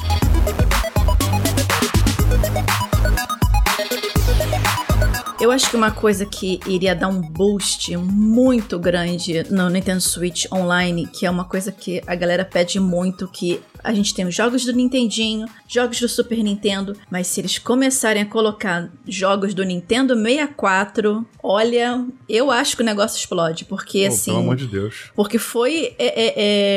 [5.44, 10.46] Eu acho que uma coisa que iria dar um boost muito grande no Nintendo Switch
[10.50, 14.34] Online, que é uma coisa que a galera pede muito, que a gente tem os
[14.34, 19.64] jogos do Nintendinho, jogos do Super Nintendo, mas se eles começarem a colocar jogos do
[19.64, 24.32] Nintendo 64, olha, eu acho que o negócio explode, porque oh, assim.
[24.32, 25.12] Pelo amor de Deus.
[25.16, 26.34] Porque foi é, é,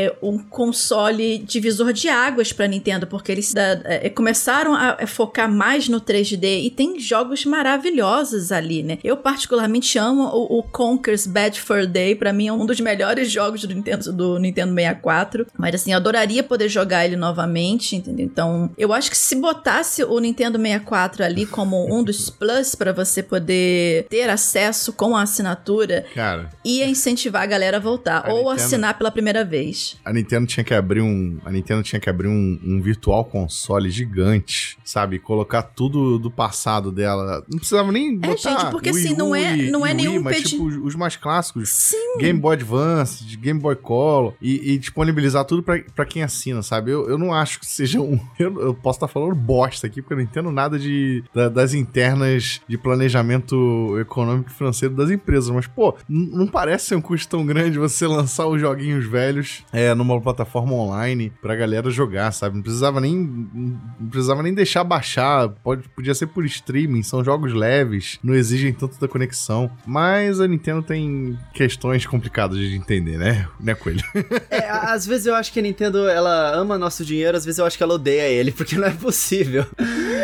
[0.07, 5.51] é um console divisor de águas pra Nintendo, porque eles da, é, começaram a focar
[5.51, 8.99] mais no 3D e tem jogos maravilhosos ali, né?
[9.05, 13.31] Eu particularmente amo o, o Conker's Bad Fur Day, para mim é um dos melhores
[13.31, 18.25] jogos do Nintendo, do Nintendo 64, mas assim, eu adoraria poder jogar ele novamente, entendeu?
[18.27, 22.93] Então, eu acho que se botasse o Nintendo 64 ali como um dos plus para
[22.93, 28.33] você poder ter acesso com a assinatura, Cara, ia incentivar a galera a voltar A
[28.33, 29.97] ou Nintendo- assinar pela primeira vez.
[30.05, 33.91] a Nintendo tinha que abrir um, a Nintendo tinha que abrir um, um virtual console
[33.91, 35.19] gigante, sabe?
[35.19, 37.45] Colocar tudo do passado dela.
[37.49, 40.03] Não precisava nem botar gente, porque, Wii assim, não U é- não é e Wii,
[40.07, 41.69] nenhum mas pedi- tipo os, mais clássicos.
[41.71, 42.19] Sim.
[42.19, 46.86] Game Boy Advance, Game Boy Color e, e disponibilizar tudo pra quem assina, sabe?
[46.87, 46.92] Sabe?
[46.92, 48.18] Eu, eu não acho que seja um.
[48.38, 51.72] Eu, eu posso estar falando bosta aqui, porque eu não entendo nada de, da, das
[51.72, 55.49] internas de planejamento econômico e financeiro das empresas.
[55.51, 59.94] Mas, pô, não parece ser um custo tão grande você lançar os joguinhos velhos é,
[59.94, 62.57] numa plataforma online pra galera jogar, sabe?
[62.57, 63.16] Não precisava nem.
[63.18, 65.49] Não precisava nem deixar baixar.
[65.64, 69.70] Pode, podia ser por streaming, são jogos leves, não exigem tanto da conexão.
[69.87, 73.49] Mas a Nintendo tem questões complicadas de entender, né?
[73.59, 74.03] Né, Coelho?
[74.51, 77.65] É, às vezes eu acho que a Nintendo, ela ama nosso dinheiro, às vezes eu
[77.65, 79.67] acho que ela odeia ele, porque não é possível.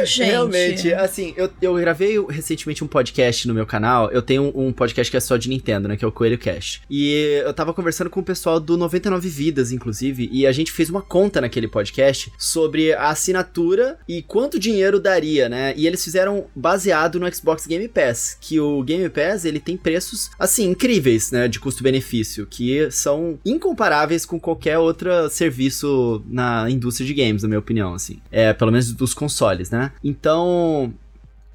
[0.04, 0.30] Gente.
[0.30, 4.72] Realmente, assim, eu, eu gravei recentemente um podcast no meu canal, eu tenho um, um
[4.72, 6.80] podcast que é só de Nintendo, né, que é o Coelho Cash.
[6.90, 10.90] E eu tava conversando com o pessoal do 99 Vidas, inclusive, e a gente fez
[10.90, 15.74] uma conta naquele podcast sobre a assinatura e quanto dinheiro daria, né?
[15.76, 20.30] E eles fizeram baseado no Xbox Game Pass, que o Game Pass, ele tem preços,
[20.38, 27.14] assim, incríveis, né, de custo-benefício, que são incomparáveis com qualquer outro serviço na indústria de
[27.14, 28.18] games, na minha opinião, assim.
[28.30, 29.92] É, pelo menos dos consoles, né?
[30.02, 30.92] Então,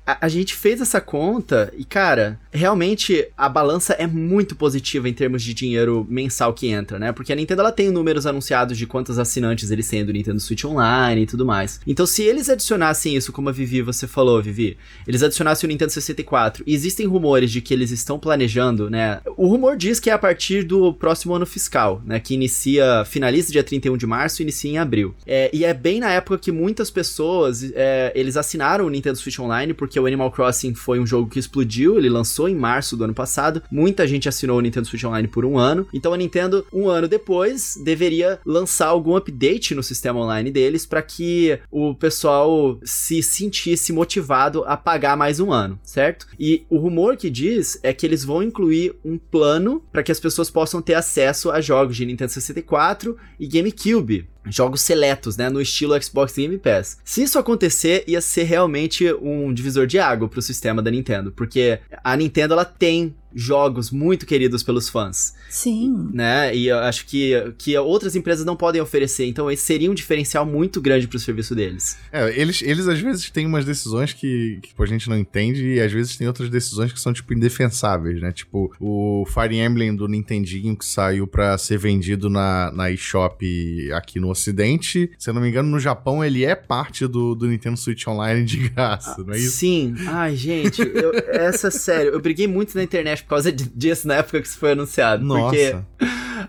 [0.08, 5.14] a, a, gente fez essa conta e, cara, realmente a balança é muito positiva em
[5.14, 7.12] termos de dinheiro mensal que entra, né?
[7.12, 10.64] Porque a Nintendo ela tem números anunciados de quantos assinantes eles têm do Nintendo Switch
[10.64, 11.82] Online e tudo mais.
[11.86, 15.91] Então, se eles adicionassem isso, como a Vivi você falou, Vivi, eles adicionassem o Nintendo
[15.91, 19.20] 64, e existem rumores de que eles estão planejando, né?
[19.36, 22.18] O rumor diz que é a partir do próximo ano fiscal, né?
[22.18, 25.14] Que inicia, finaliza dia 31 de março e inicia em abril.
[25.26, 29.38] É, e é bem na época que muitas pessoas, é, eles assinaram o Nintendo Switch
[29.39, 32.95] Online porque porque o Animal Crossing foi um jogo que explodiu, ele lançou em março
[32.95, 33.63] do ano passado.
[33.71, 35.87] Muita gente assinou o Nintendo Switch Online por um ano.
[35.91, 41.01] Então a Nintendo, um ano depois, deveria lançar algum update no sistema online deles para
[41.01, 46.27] que o pessoal se sentisse motivado a pagar mais um ano, certo?
[46.39, 50.19] E o rumor que diz é que eles vão incluir um plano para que as
[50.19, 55.61] pessoas possam ter acesso a jogos de Nintendo 64 e GameCube jogos seletos, né, no
[55.61, 56.97] estilo Xbox Game Pass.
[57.03, 61.79] Se isso acontecer, ia ser realmente um divisor de água pro sistema da Nintendo, porque
[62.03, 65.36] a Nintendo ela tem jogos muito queridos pelos fãs.
[65.49, 66.09] Sim.
[66.13, 66.55] Né?
[66.55, 69.25] E eu acho que, que outras empresas não podem oferecer.
[69.25, 71.97] Então, esse seria um diferencial muito grande pro serviço deles.
[72.11, 75.75] É, eles, eles às vezes têm umas decisões que, que tipo, a gente não entende
[75.75, 78.32] e às vezes tem outras decisões que são, tipo, indefensáveis, né?
[78.32, 84.19] Tipo, o Fire Emblem do Nintendinho que saiu para ser vendido na, na eShop aqui
[84.19, 85.11] no Ocidente.
[85.17, 88.43] Se eu não me engano, no Japão ele é parte do, do Nintendo Switch Online
[88.43, 89.57] de graça, ah, não é isso?
[89.57, 89.95] Sim.
[90.07, 94.41] Ai, gente, eu, essa sério, eu briguei muito na internet por causa disso na época
[94.41, 95.24] que isso foi anunciado.
[95.24, 95.49] Nossa.
[95.49, 95.76] Porque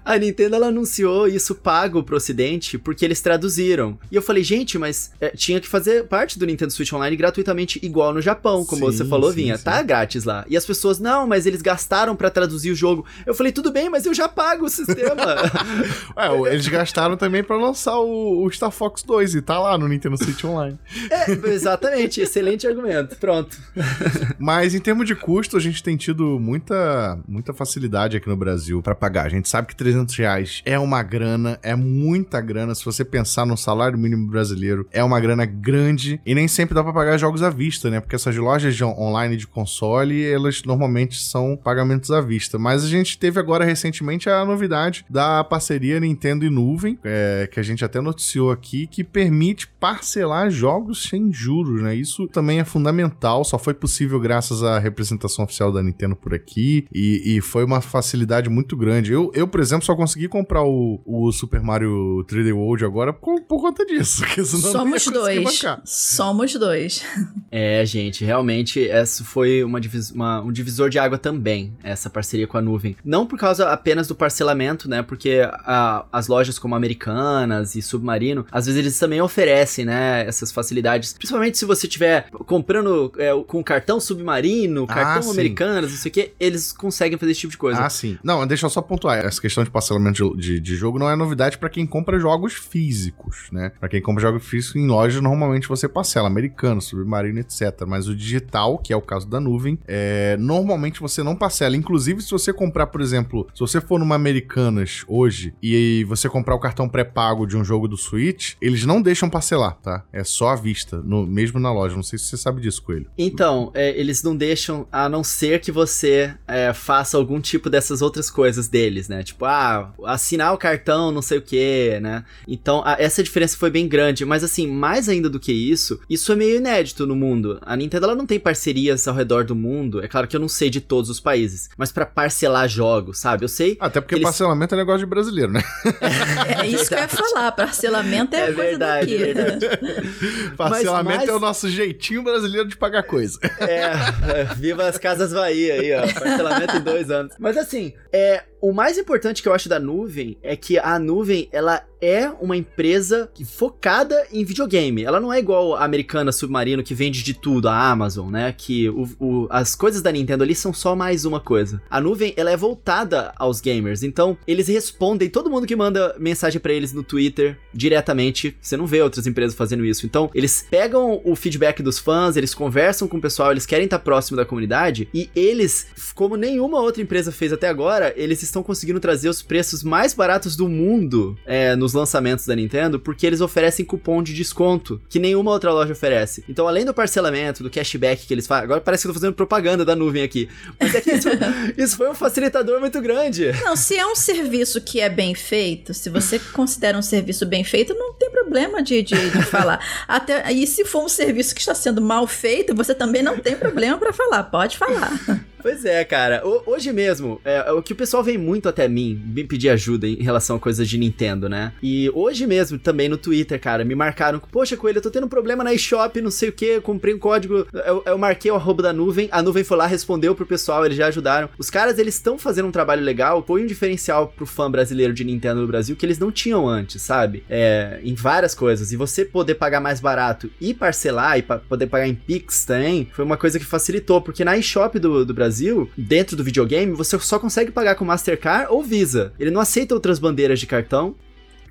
[0.05, 3.99] a Nintendo ela anunciou isso pago pro ocidente porque eles traduziram.
[4.11, 7.79] E eu falei, gente, mas é, tinha que fazer parte do Nintendo Switch Online gratuitamente
[7.83, 9.57] igual no Japão, como sim, você falou, sim, Vinha.
[9.57, 9.65] Sim.
[9.65, 10.45] Tá grátis lá.
[10.49, 13.05] E as pessoas, não, mas eles gastaram para traduzir o jogo.
[13.27, 15.25] Eu falei, tudo bem, mas eu já pago o sistema.
[16.17, 19.89] Ué, eles gastaram também para lançar o, o, Star Fox 2 e tá lá no
[19.89, 20.79] Nintendo Switch Online.
[21.11, 22.21] É, exatamente.
[22.21, 23.17] Excelente argumento.
[23.17, 23.57] Pronto.
[24.39, 28.83] mas em termos de custo, a gente tem tido muita, muita facilidade aqui no Brasil
[28.83, 29.27] para pagar.
[29.27, 32.75] A gente sabe que 300 reais é uma grana, é muita grana.
[32.75, 36.83] Se você pensar no salário mínimo brasileiro, é uma grana grande e nem sempre dá
[36.83, 38.01] para pagar jogos à vista, né?
[38.01, 42.59] Porque essas lojas de online de console, elas normalmente são pagamentos à vista.
[42.59, 47.61] Mas a gente teve agora recentemente a novidade da parceria Nintendo e Nuvem, é, que
[47.61, 51.95] a gente até noticiou aqui, que permite parcelar jogos sem juros, né?
[51.95, 56.87] Isso também é fundamental, só foi possível graças à representação oficial da Nintendo por aqui
[56.93, 59.13] e, e foi uma facilidade muito grande.
[59.13, 63.41] Eu, eu, por exemplo, só consegui comprar o, o Super Mario 3D World agora por,
[63.43, 64.25] por conta disso.
[64.45, 65.65] Somos dois.
[65.85, 67.05] Somos dois.
[67.51, 69.81] É, gente, realmente, essa foi uma,
[70.15, 72.97] uma, um divisor de água também, essa parceria com a nuvem.
[73.05, 75.03] Não por causa apenas do parcelamento, né?
[75.03, 80.53] Porque a, as lojas como Americanas e Submarino, às vezes eles também oferecem, né, essas
[80.53, 81.13] facilidades.
[81.13, 86.11] Principalmente se você estiver comprando é, com cartão Submarino, ah, cartão ah, Americanas, não sei
[86.11, 87.81] o que, eles conseguem fazer esse tipo de coisa.
[87.81, 88.19] Ah, sim.
[88.23, 89.19] Não, deixa eu só pontuar.
[89.19, 92.55] Essa questão de parcelamento de, de, de jogo não é novidade para quem compra jogos
[92.55, 93.73] físicos, né?
[93.79, 97.85] Para quem compra jogos físicos em lojas, normalmente você parcela americano, submarino, etc.
[97.87, 101.77] Mas o digital, que é o caso da nuvem, é, normalmente você não parcela.
[101.77, 106.55] Inclusive, se você comprar, por exemplo, se você for numa Americanas hoje e você comprar
[106.55, 110.05] o cartão pré-pago de um jogo do Switch, eles não deixam parcelar, tá?
[110.13, 111.95] É só à vista, no, mesmo na loja.
[111.95, 113.11] Não sei se você sabe disso, Coelho.
[113.17, 118.03] Então, é, eles não deixam, a não ser que você é, faça algum tipo dessas
[118.03, 119.23] outras coisas deles, né?
[119.23, 122.25] Tipo, ah, assinar o cartão, não sei o que, né?
[122.47, 126.33] Então, a, essa diferença foi bem grande, mas assim, mais ainda do que isso, isso
[126.33, 127.59] é meio inédito no mundo.
[127.63, 130.49] A Nintendo ela não tem parcerias ao redor do mundo, é claro que eu não
[130.49, 133.45] sei de todos os países, mas para parcelar jogos, sabe?
[133.45, 133.77] Eu sei.
[133.81, 134.25] Até porque eles...
[134.25, 135.63] parcelamento é negócio de brasileiro, né?
[136.01, 139.33] É, é isso que eu ia falar, parcelamento é, é coisa verdade, daqui.
[139.33, 139.67] verdade.
[140.57, 141.29] parcelamento mais...
[141.29, 143.39] é o nosso jeitinho brasileiro de pagar coisa.
[143.59, 146.13] É, é viva as casas Bahia aí, ó.
[146.13, 147.35] Parcelamento em dois anos.
[147.39, 151.49] Mas assim, é, o mais importante que eu acho da nuvem é que a nuvem,
[151.53, 155.05] ela é uma empresa focada em videogame.
[155.05, 158.53] Ela não é igual a americana Submarino que vende de tudo, a Amazon, né?
[158.57, 161.81] Que o, o, as coisas da Nintendo ali são só mais uma coisa.
[161.91, 164.03] A nuvem, ela é voltada aos gamers.
[164.03, 168.57] Então, eles respondem todo mundo que manda mensagem para eles no Twitter diretamente.
[168.61, 170.07] Você não vê outras empresas fazendo isso.
[170.07, 173.99] Então, eles pegam o feedback dos fãs, eles conversam com o pessoal, eles querem estar
[173.99, 179.01] próximo da comunidade e eles, como nenhuma outra empresa fez até agora, eles estão conseguindo
[179.01, 183.85] trazer os preços mais baratos do mundo é, nos lançamentos da Nintendo, porque eles oferecem
[183.85, 186.45] cupom de desconto, que nenhuma outra loja oferece.
[186.47, 189.35] Então, além do parcelamento, do cashback que eles fazem, agora parece que eu tô fazendo
[189.35, 191.29] propaganda da nuvem aqui, mas é que isso,
[191.79, 193.53] isso foi um facilitador muito grande.
[193.65, 197.65] Não, se é um serviço que é bem feito, se você considera um serviço bem
[197.65, 199.81] feito, não tem problema de, de, de falar.
[200.07, 203.57] Até, e se for um serviço que está sendo mal feito, você também não tem
[203.57, 205.19] problema para falar, pode falar.
[205.63, 206.43] Pois é, cara.
[206.47, 209.69] O, hoje mesmo, é, é, o que o pessoal vem muito até mim, me pedir
[209.71, 211.73] ajuda em relação a coisas de Nintendo, né?
[211.83, 215.29] E hoje mesmo, também no Twitter, cara, me marcaram, poxa, Coelho, eu tô tendo um
[215.29, 218.83] problema na eShop, não sei o que, comprei um código, eu, eu marquei o arroba
[218.83, 221.49] da nuvem, a nuvem foi lá, respondeu pro pessoal, eles já ajudaram.
[221.59, 225.25] Os caras, eles estão fazendo um trabalho legal, foi um diferencial pro fã brasileiro de
[225.25, 227.45] Nintendo no Brasil que eles não tinham antes, sabe?
[227.49, 228.93] É, em várias coisas.
[228.93, 233.09] E você poder pagar mais barato e parcelar, e pa poder pagar em Pix também,
[233.13, 236.93] foi uma coisa que facilitou, porque na eShop do, do Brasil, Brasil, dentro do videogame,
[236.93, 239.33] você só consegue pagar com Mastercard ou Visa.
[239.41, 241.17] Ele não aceita outras bandeiras de cartão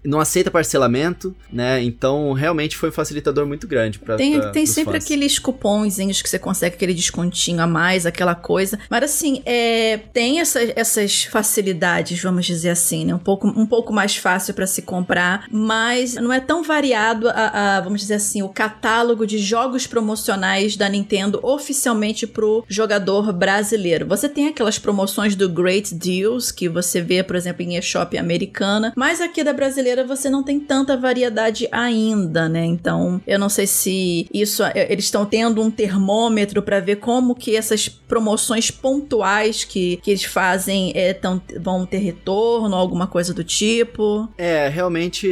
[0.04, 1.82] não aceita parcelamento, né?
[1.84, 5.06] Então, realmente foi um facilitador muito grande para Tem, pra, tem sempre fãs.
[5.06, 8.80] aqueles cupomzinhos que você consegue aquele descontinho a mais, aquela coisa.
[8.90, 13.16] Mas assim, é, tem essa, essas facilidades, vamos dizer assim, né?
[13.16, 17.78] Um pouco, um pouco mais fácil para se comprar, mas não é tão variado a,
[17.78, 24.06] a, vamos dizer assim, o catálogo de jogos promocionais da Nintendo oficialmente pro jogador brasileiro.
[24.08, 28.94] Você tem aquelas promoções do Great Deals que você vê, por exemplo, em eShop americana,
[28.96, 32.66] mas aqui da brasileira brasileira você não tem tanta variedade ainda, né?
[32.66, 37.36] Então, eu não sei se isso é, eles estão tendo um termômetro para ver como
[37.36, 43.34] que essas promoções pontuais que, que eles fazem é, tão, vão ter retorno, alguma coisa
[43.34, 44.28] do tipo.
[44.38, 45.30] É, realmente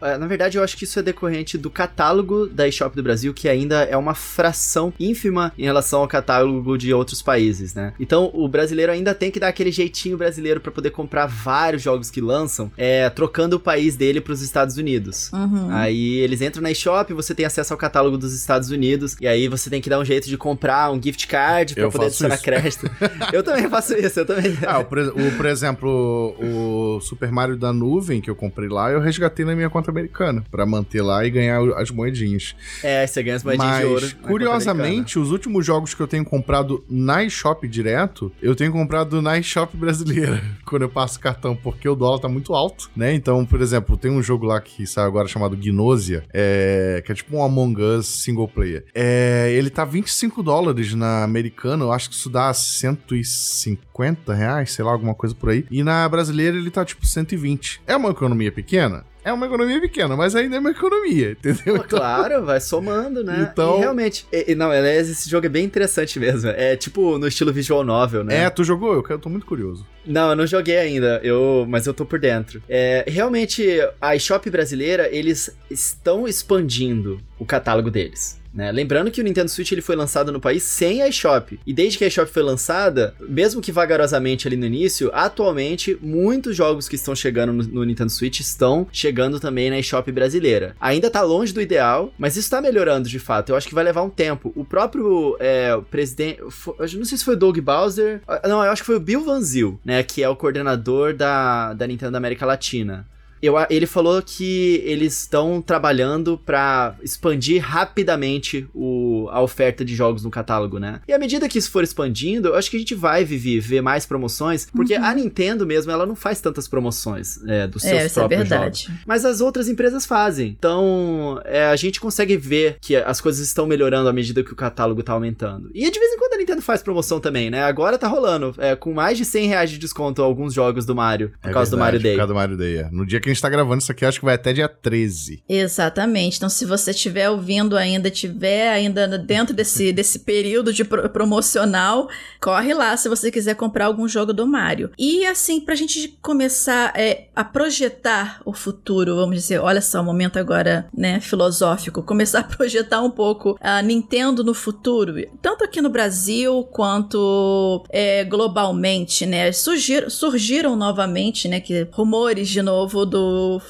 [0.00, 3.48] na verdade, eu acho que isso é decorrente do catálogo da eShop do Brasil, que
[3.48, 7.92] ainda é uma fração ínfima em relação ao catálogo de outros países, né?
[7.98, 12.10] Então, o brasileiro ainda tem que dar aquele jeitinho brasileiro para poder comprar vários jogos
[12.10, 15.30] que lançam, é, trocando o país dele para os Estados Unidos.
[15.32, 15.70] Uhum.
[15.70, 19.48] Aí eles entram na eShop, você tem acesso ao catálogo dos Estados Unidos, e aí
[19.48, 22.90] você tem que dar um jeito de comprar um gift card para poder adicionar crédito.
[23.32, 24.56] eu também faço isso, eu também.
[24.66, 29.00] Ah, o, o, por exemplo, o Super Mario da nuvem que eu comprei lá, eu
[29.00, 32.54] resgatei na minha conta americana para manter lá e ganhar as moedinhas.
[32.82, 34.16] É, você ganha as moedinhas Mas, de ouro.
[34.22, 39.38] curiosamente, os últimos jogos que eu tenho comprado na eShop direto, eu tenho comprado na
[39.38, 43.12] eShop brasileira, quando eu passo cartão, porque o dólar tá muito alto, né?
[43.14, 47.14] Então, por exemplo, tem um jogo lá que saiu agora chamado Gnosia, é, que é
[47.14, 48.84] tipo um Among Us single player.
[48.94, 54.84] É, ele tá 25 dólares na americana, eu acho que isso dá 150 reais, sei
[54.84, 55.64] lá, alguma coisa por aí.
[55.70, 57.80] E na brasileira ele tá tipo 120.
[57.86, 59.04] É uma economia pequena?
[59.26, 61.74] É uma economia pequena, mas ainda é uma economia, entendeu?
[61.74, 61.98] Pô, então...
[61.98, 63.48] Claro, vai somando, né?
[63.50, 63.76] Então...
[63.76, 66.48] E realmente, e, não, aliás, esse jogo é bem interessante mesmo.
[66.50, 68.44] É tipo no estilo visual novel, né?
[68.44, 68.94] É, tu jogou?
[68.94, 69.84] Eu, eu tô muito curioso.
[70.06, 72.62] Não, eu não joguei ainda, eu, mas eu tô por dentro.
[72.68, 73.66] É, realmente,
[74.00, 78.40] a eShop brasileira, eles estão expandindo o catálogo deles.
[78.56, 78.72] Né?
[78.72, 81.60] Lembrando que o Nintendo Switch ele foi lançado no país sem a eShop.
[81.66, 86.56] E desde que a eShop foi lançada, mesmo que vagarosamente ali no início, atualmente muitos
[86.56, 90.74] jogos que estão chegando no, no Nintendo Switch estão chegando também na eShop brasileira.
[90.80, 93.50] Ainda tá longe do ideal, mas isso tá melhorando de fato.
[93.50, 94.50] Eu acho que vai levar um tempo.
[94.56, 96.40] O próprio é, presidente.
[96.40, 98.22] Eu não sei se foi o Doug Bowser.
[98.26, 100.02] Ah, não, eu acho que foi o Bill Van Zyl, né?
[100.02, 103.06] Que é o coordenador da, da Nintendo da América Latina
[103.46, 110.24] eu, ele falou que eles estão trabalhando para expandir rapidamente o, a oferta de jogos
[110.24, 111.00] no catálogo, né?
[111.06, 113.80] E à medida que isso for expandindo, eu acho que a gente vai viver, ver
[113.80, 115.04] mais promoções, porque uhum.
[115.04, 118.82] a Nintendo mesmo, ela não faz tantas promoções é, dos seus é, próprios é verdade.
[118.84, 119.00] jogos.
[119.06, 120.48] Mas as outras empresas fazem.
[120.48, 124.56] Então, é, a gente consegue ver que as coisas estão melhorando à medida que o
[124.56, 125.70] catálogo tá aumentando.
[125.74, 127.62] E de vez em quando a Nintendo faz promoção também, né?
[127.62, 131.32] Agora tá rolando, é, com mais de 100 reais de desconto alguns jogos do Mario,
[131.40, 132.12] por é causa verdade, do Mario Day.
[132.12, 132.88] Por causa do Mario Day, é.
[132.90, 135.42] No dia que a gente tá gravando isso aqui, acho que vai até dia 13.
[135.48, 136.38] Exatamente.
[136.38, 142.08] Então, se você estiver ouvindo ainda, tiver ainda dentro desse, desse período de pro promocional,
[142.40, 144.90] corre lá se você quiser comprar algum jogo do Mario.
[144.98, 150.04] E assim, pra gente começar é, a projetar o futuro, vamos dizer, olha só, o
[150.04, 155.80] momento agora, né, filosófico, começar a projetar um pouco a Nintendo no futuro, tanto aqui
[155.80, 159.52] no Brasil quanto é, globalmente, né?
[159.52, 163.15] Surgiram, surgiram novamente, né, que rumores de novo do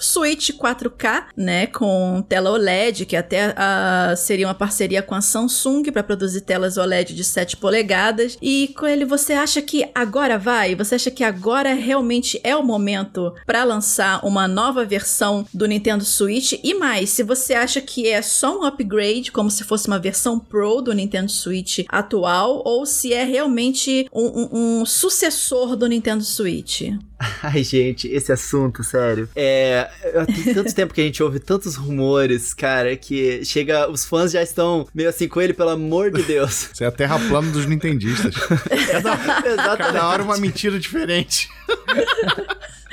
[0.01, 3.55] Switch 4K, né, com tela OLED, que até
[4.17, 8.37] seria uma parceria com a Samsung para produzir telas OLED de 7 polegadas.
[8.41, 10.75] E com ele, você acha que agora vai?
[10.75, 16.05] Você acha que agora realmente é o momento para lançar uma nova versão do Nintendo
[16.05, 16.55] Switch?
[16.63, 20.39] E mais, se você acha que é só um upgrade, como se fosse uma versão
[20.39, 26.25] Pro do Nintendo Switch atual, ou se é realmente um, um, um sucessor do Nintendo
[26.25, 26.83] Switch?
[27.43, 29.29] Ai, gente, esse assunto, sério.
[29.35, 29.89] É.
[30.27, 33.91] Tem tanto tempo que a gente ouve tantos rumores, cara, que chega.
[33.91, 36.71] Os fãs já estão meio assim com ele, pelo amor de Deus.
[36.73, 38.35] Você é a terra plana dos nintendistas.
[38.91, 41.49] Cada, cada hora uma mentira diferente.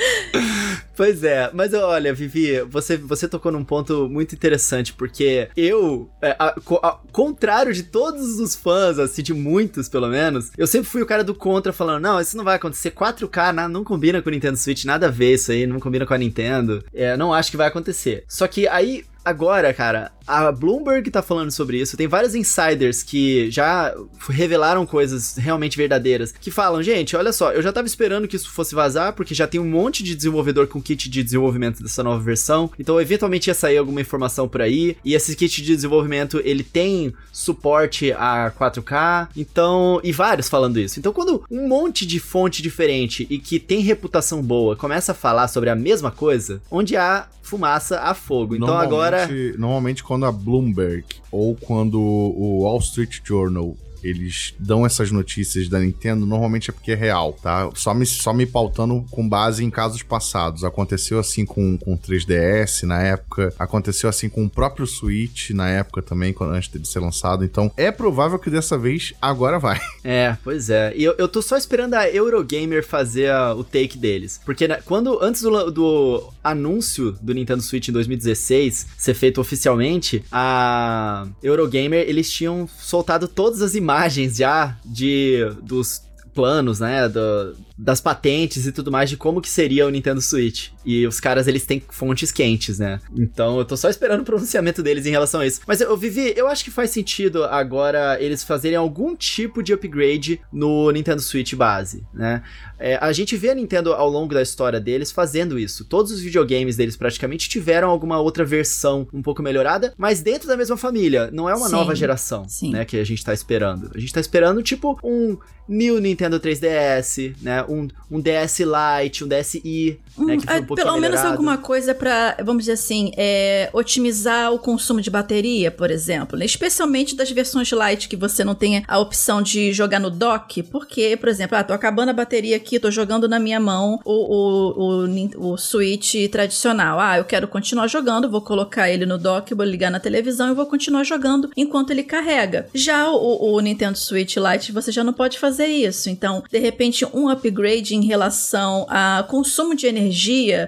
[0.96, 6.36] Pois é, mas olha, Vivi, você, você tocou num ponto muito interessante, porque eu, é,
[6.38, 11.02] a, a, contrário de todos os fãs, assim, de muitos pelo menos, eu sempre fui
[11.02, 12.92] o cara do contra falando: não, isso não vai acontecer.
[12.92, 16.06] 4K não, não combina com o Nintendo Switch, nada a ver isso aí, não combina
[16.06, 16.84] com a Nintendo.
[16.94, 18.24] É, não acho que vai acontecer.
[18.28, 21.98] Só que aí Agora, cara, a Bloomberg tá falando sobre isso.
[21.98, 23.94] Tem vários insiders que já
[24.30, 26.32] revelaram coisas realmente verdadeiras.
[26.32, 29.48] Que falam, gente, olha só, eu já tava esperando que isso fosse vazar, porque já
[29.48, 32.70] tem um monte de desenvolvedor com kit de desenvolvimento dessa nova versão.
[32.78, 34.98] Então, eventualmente ia sair alguma informação por aí.
[35.04, 39.30] E esse kit de desenvolvimento, ele tem suporte a 4K.
[39.36, 41.00] Então, e vários falando isso.
[41.00, 45.48] Então, quando um monte de fonte diferente e que tem reputação boa começa a falar
[45.48, 48.56] sobre a mesma coisa, onde há fumaça a fogo.
[48.56, 49.13] Então agora.
[49.58, 55.80] Normalmente, quando a Bloomberg ou quando o Wall Street Journal eles dão essas notícias da
[55.80, 57.70] Nintendo, normalmente é porque é real, tá?
[57.76, 60.64] Só me, só me pautando com base em casos passados.
[60.64, 65.70] Aconteceu assim com, com o 3DS na época, aconteceu assim com o próprio Switch na
[65.70, 67.46] época também, antes de ser lançado.
[67.46, 69.80] Então, é provável que dessa vez agora vai.
[70.06, 70.94] É, pois é.
[70.98, 74.42] E eu, eu tô só esperando a Eurogamer fazer a, o take deles.
[74.44, 80.22] Porque né, quando, antes do, do anúncio do Nintendo Switch em 2016 ser feito oficialmente,
[80.30, 86.02] a Eurogamer, eles tinham soltado todas as imagens imagens já de dos
[86.34, 90.70] planos, né, do, das patentes e tudo mais de como que seria o Nintendo Switch.
[90.86, 93.00] E os caras, eles têm fontes quentes, né?
[93.16, 95.62] Então eu tô só esperando o pronunciamento deles em relação a isso.
[95.66, 100.40] Mas eu, Vivi, eu acho que faz sentido agora eles fazerem algum tipo de upgrade
[100.52, 102.44] no Nintendo Switch base, né?
[102.78, 105.86] É, a gente vê a Nintendo ao longo da história deles fazendo isso.
[105.86, 110.58] Todos os videogames deles praticamente tiveram alguma outra versão um pouco melhorada, mas dentro da
[110.58, 111.30] mesma família.
[111.32, 112.72] Não é uma sim, nova geração, sim.
[112.72, 113.92] né, que a gente tá esperando.
[113.96, 117.63] A gente tá esperando, tipo, um New Nintendo 3DS, né?
[117.68, 120.38] Um, um DS Lite, um DSi, né?
[120.38, 124.60] Que foi um é, Pelo menos alguma coisa para, vamos dizer assim, é, otimizar o
[124.60, 126.38] consumo de bateria, por exemplo.
[126.38, 126.46] Né?
[126.46, 131.18] Especialmente das versões Lite que você não tem a opção de jogar no dock, porque,
[131.18, 135.06] por exemplo, ah, tô acabando a bateria aqui, tô jogando na minha mão o, o,
[135.06, 137.00] o, o Switch tradicional.
[137.00, 140.56] Ah, eu quero continuar jogando, vou colocar ele no dock, vou ligar na televisão e
[140.56, 142.68] vou continuar jogando enquanto ele carrega.
[142.74, 146.10] Já o, o Nintendo Switch Lite você já não pode fazer fazer isso.
[146.10, 150.03] Então, de repente, um upgrade em relação a consumo de energia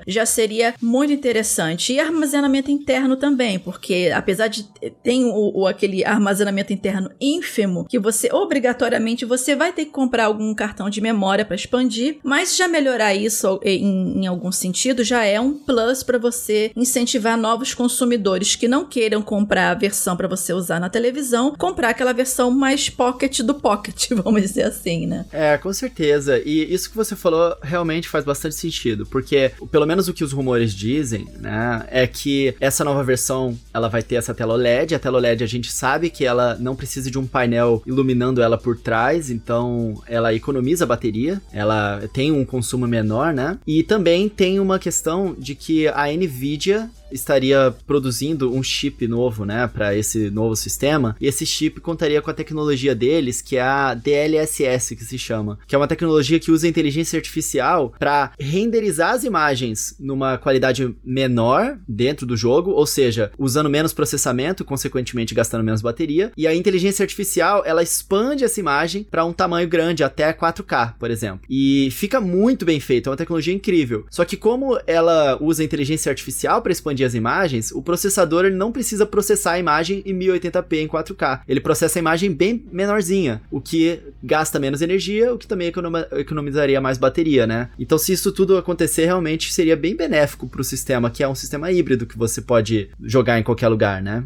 [0.07, 1.93] já seria muito interessante.
[1.93, 4.63] E armazenamento interno também, porque apesar de
[5.03, 10.25] ter o, o, aquele armazenamento interno ínfimo, que você obrigatoriamente você vai ter que comprar
[10.25, 15.23] algum cartão de memória para expandir, mas já melhorar isso em, em algum sentido já
[15.23, 20.27] é um plus para você incentivar novos consumidores que não queiram comprar a versão para
[20.27, 25.25] você usar na televisão, comprar aquela versão mais pocket do pocket, vamos dizer assim, né?
[25.31, 26.41] É, com certeza.
[26.45, 29.05] E isso que você falou realmente faz bastante sentido.
[29.05, 33.57] Porque porque pelo menos o que os rumores dizem, né, é que essa nova versão
[33.73, 34.93] ela vai ter essa tela OLED.
[34.93, 38.55] A tela OLED a gente sabe que ela não precisa de um painel iluminando ela
[38.55, 43.57] por trás, então ela economiza bateria, ela tem um consumo menor, né?
[43.65, 49.67] E também tem uma questão de que a Nvidia estaria produzindo um chip novo, né,
[49.67, 51.15] para esse novo sistema.
[51.19, 55.59] E esse chip contaria com a tecnologia deles, que é a DLSS, que se chama,
[55.67, 61.77] que é uma tecnologia que usa inteligência artificial para renderizar as imagens numa qualidade menor
[61.87, 66.31] dentro do jogo, ou seja, usando menos processamento, consequentemente gastando menos bateria.
[66.35, 71.09] E a inteligência artificial, ela expande essa imagem para um tamanho grande, até 4K, por
[71.11, 71.45] exemplo.
[71.49, 74.05] E fica muito bem feito, é uma tecnologia incrível.
[74.09, 78.71] Só que como ela usa inteligência artificial para expandir as imagens, o processador ele não
[78.71, 81.41] precisa processar a imagem em 1080p em 4K.
[81.47, 85.71] Ele processa a imagem bem menorzinha, o que gasta menos energia, o que também
[86.11, 87.69] economizaria mais bateria, né?
[87.79, 91.35] Então, se isso tudo acontecer, realmente seria bem benéfico para o sistema, que é um
[91.35, 94.23] sistema híbrido que você pode jogar em qualquer lugar, né?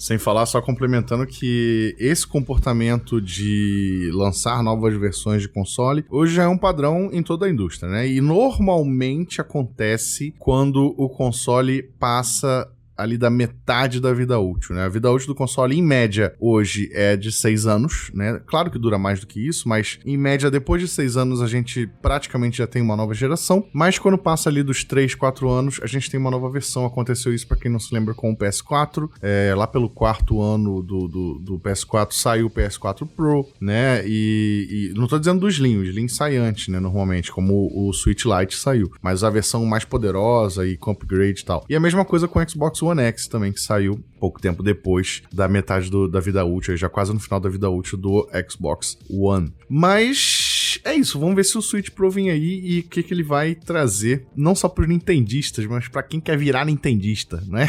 [0.00, 6.44] Sem falar, só complementando que esse comportamento de lançar novas versões de console hoje já
[6.44, 8.08] é um padrão em toda a indústria, né?
[8.08, 12.66] E normalmente acontece quando o console passa
[13.00, 14.84] ali da metade da vida útil, né?
[14.84, 18.40] A vida útil do console, em média, hoje é de seis anos, né?
[18.46, 21.46] Claro que dura mais do que isso, mas em média, depois de seis anos, a
[21.46, 23.66] gente praticamente já tem uma nova geração.
[23.72, 26.84] Mas quando passa ali dos três, quatro anos, a gente tem uma nova versão.
[26.84, 29.08] Aconteceu isso, para quem não se lembra, com o PS4.
[29.22, 34.02] É, lá pelo quarto ano do, do, do, PS4 saiu o PS4 Pro, né?
[34.06, 36.80] E, e, não tô dizendo do Slim, o Slim sai antes, né?
[36.80, 38.90] Normalmente, como o, o Switch Lite saiu.
[39.02, 41.64] Mas a versão mais poderosa e com upgrade e tal.
[41.68, 44.62] E a mesma coisa com o Xbox One One X também, que saiu pouco tempo
[44.62, 48.28] depois da metade do, da vida útil, já quase no final da vida útil do
[48.48, 49.52] Xbox One.
[49.68, 50.49] Mas
[50.84, 53.22] é isso, vamos ver se o Switch Pro vem aí e o que, que ele
[53.22, 57.68] vai trazer, não só para os nintendistas, mas para quem quer virar nintendista, né?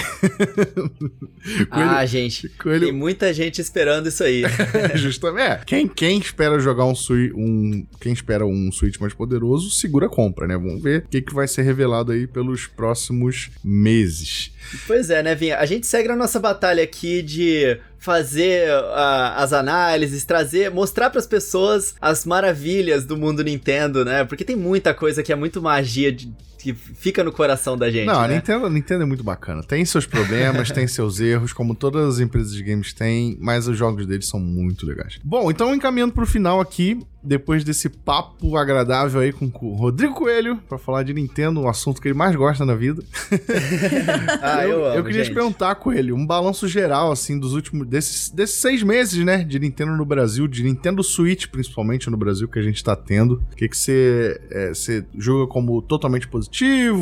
[1.70, 4.44] ah, gente, tem muita gente esperando isso aí.
[4.96, 9.72] Justamente, é, quem, quem espera jogar um Switch, um, quem espera um Switch mais poderoso,
[9.72, 10.56] segura a compra, né?
[10.56, 14.52] Vamos ver o que, que vai ser revelado aí pelos próximos meses.
[14.88, 15.58] Pois é, né, Vinha?
[15.58, 21.20] A gente segue a nossa batalha aqui de fazer uh, as análises, trazer, mostrar para
[21.20, 24.26] as pessoas as maravilhas do mundo Nintendo, né?
[24.26, 28.06] Porque tem muita coisa que é muito magia de, que fica no coração da gente.
[28.06, 28.26] Não, né?
[28.26, 29.64] a Nintendo, a Nintendo é muito bacana.
[29.64, 33.78] Tem seus problemas, tem seus erros, como todas as empresas de games têm, mas os
[33.78, 35.20] jogos deles são muito legais.
[35.24, 40.58] Bom, então encaminhando pro final aqui, depois desse papo agradável aí com o Rodrigo Coelho,
[40.68, 43.04] para falar de Nintendo, um assunto que ele mais gosta na vida.
[44.42, 45.32] ah, eu, eu, amo, eu queria gente.
[45.32, 49.60] te perguntar, Coelho, um balanço geral, assim, dos últimos, desses, desses seis meses, né, de
[49.60, 53.44] Nintendo no Brasil, de Nintendo Switch, principalmente no Brasil, que a gente tá tendo.
[53.52, 54.72] O que que você é,
[55.18, 56.51] julga como totalmente positivo,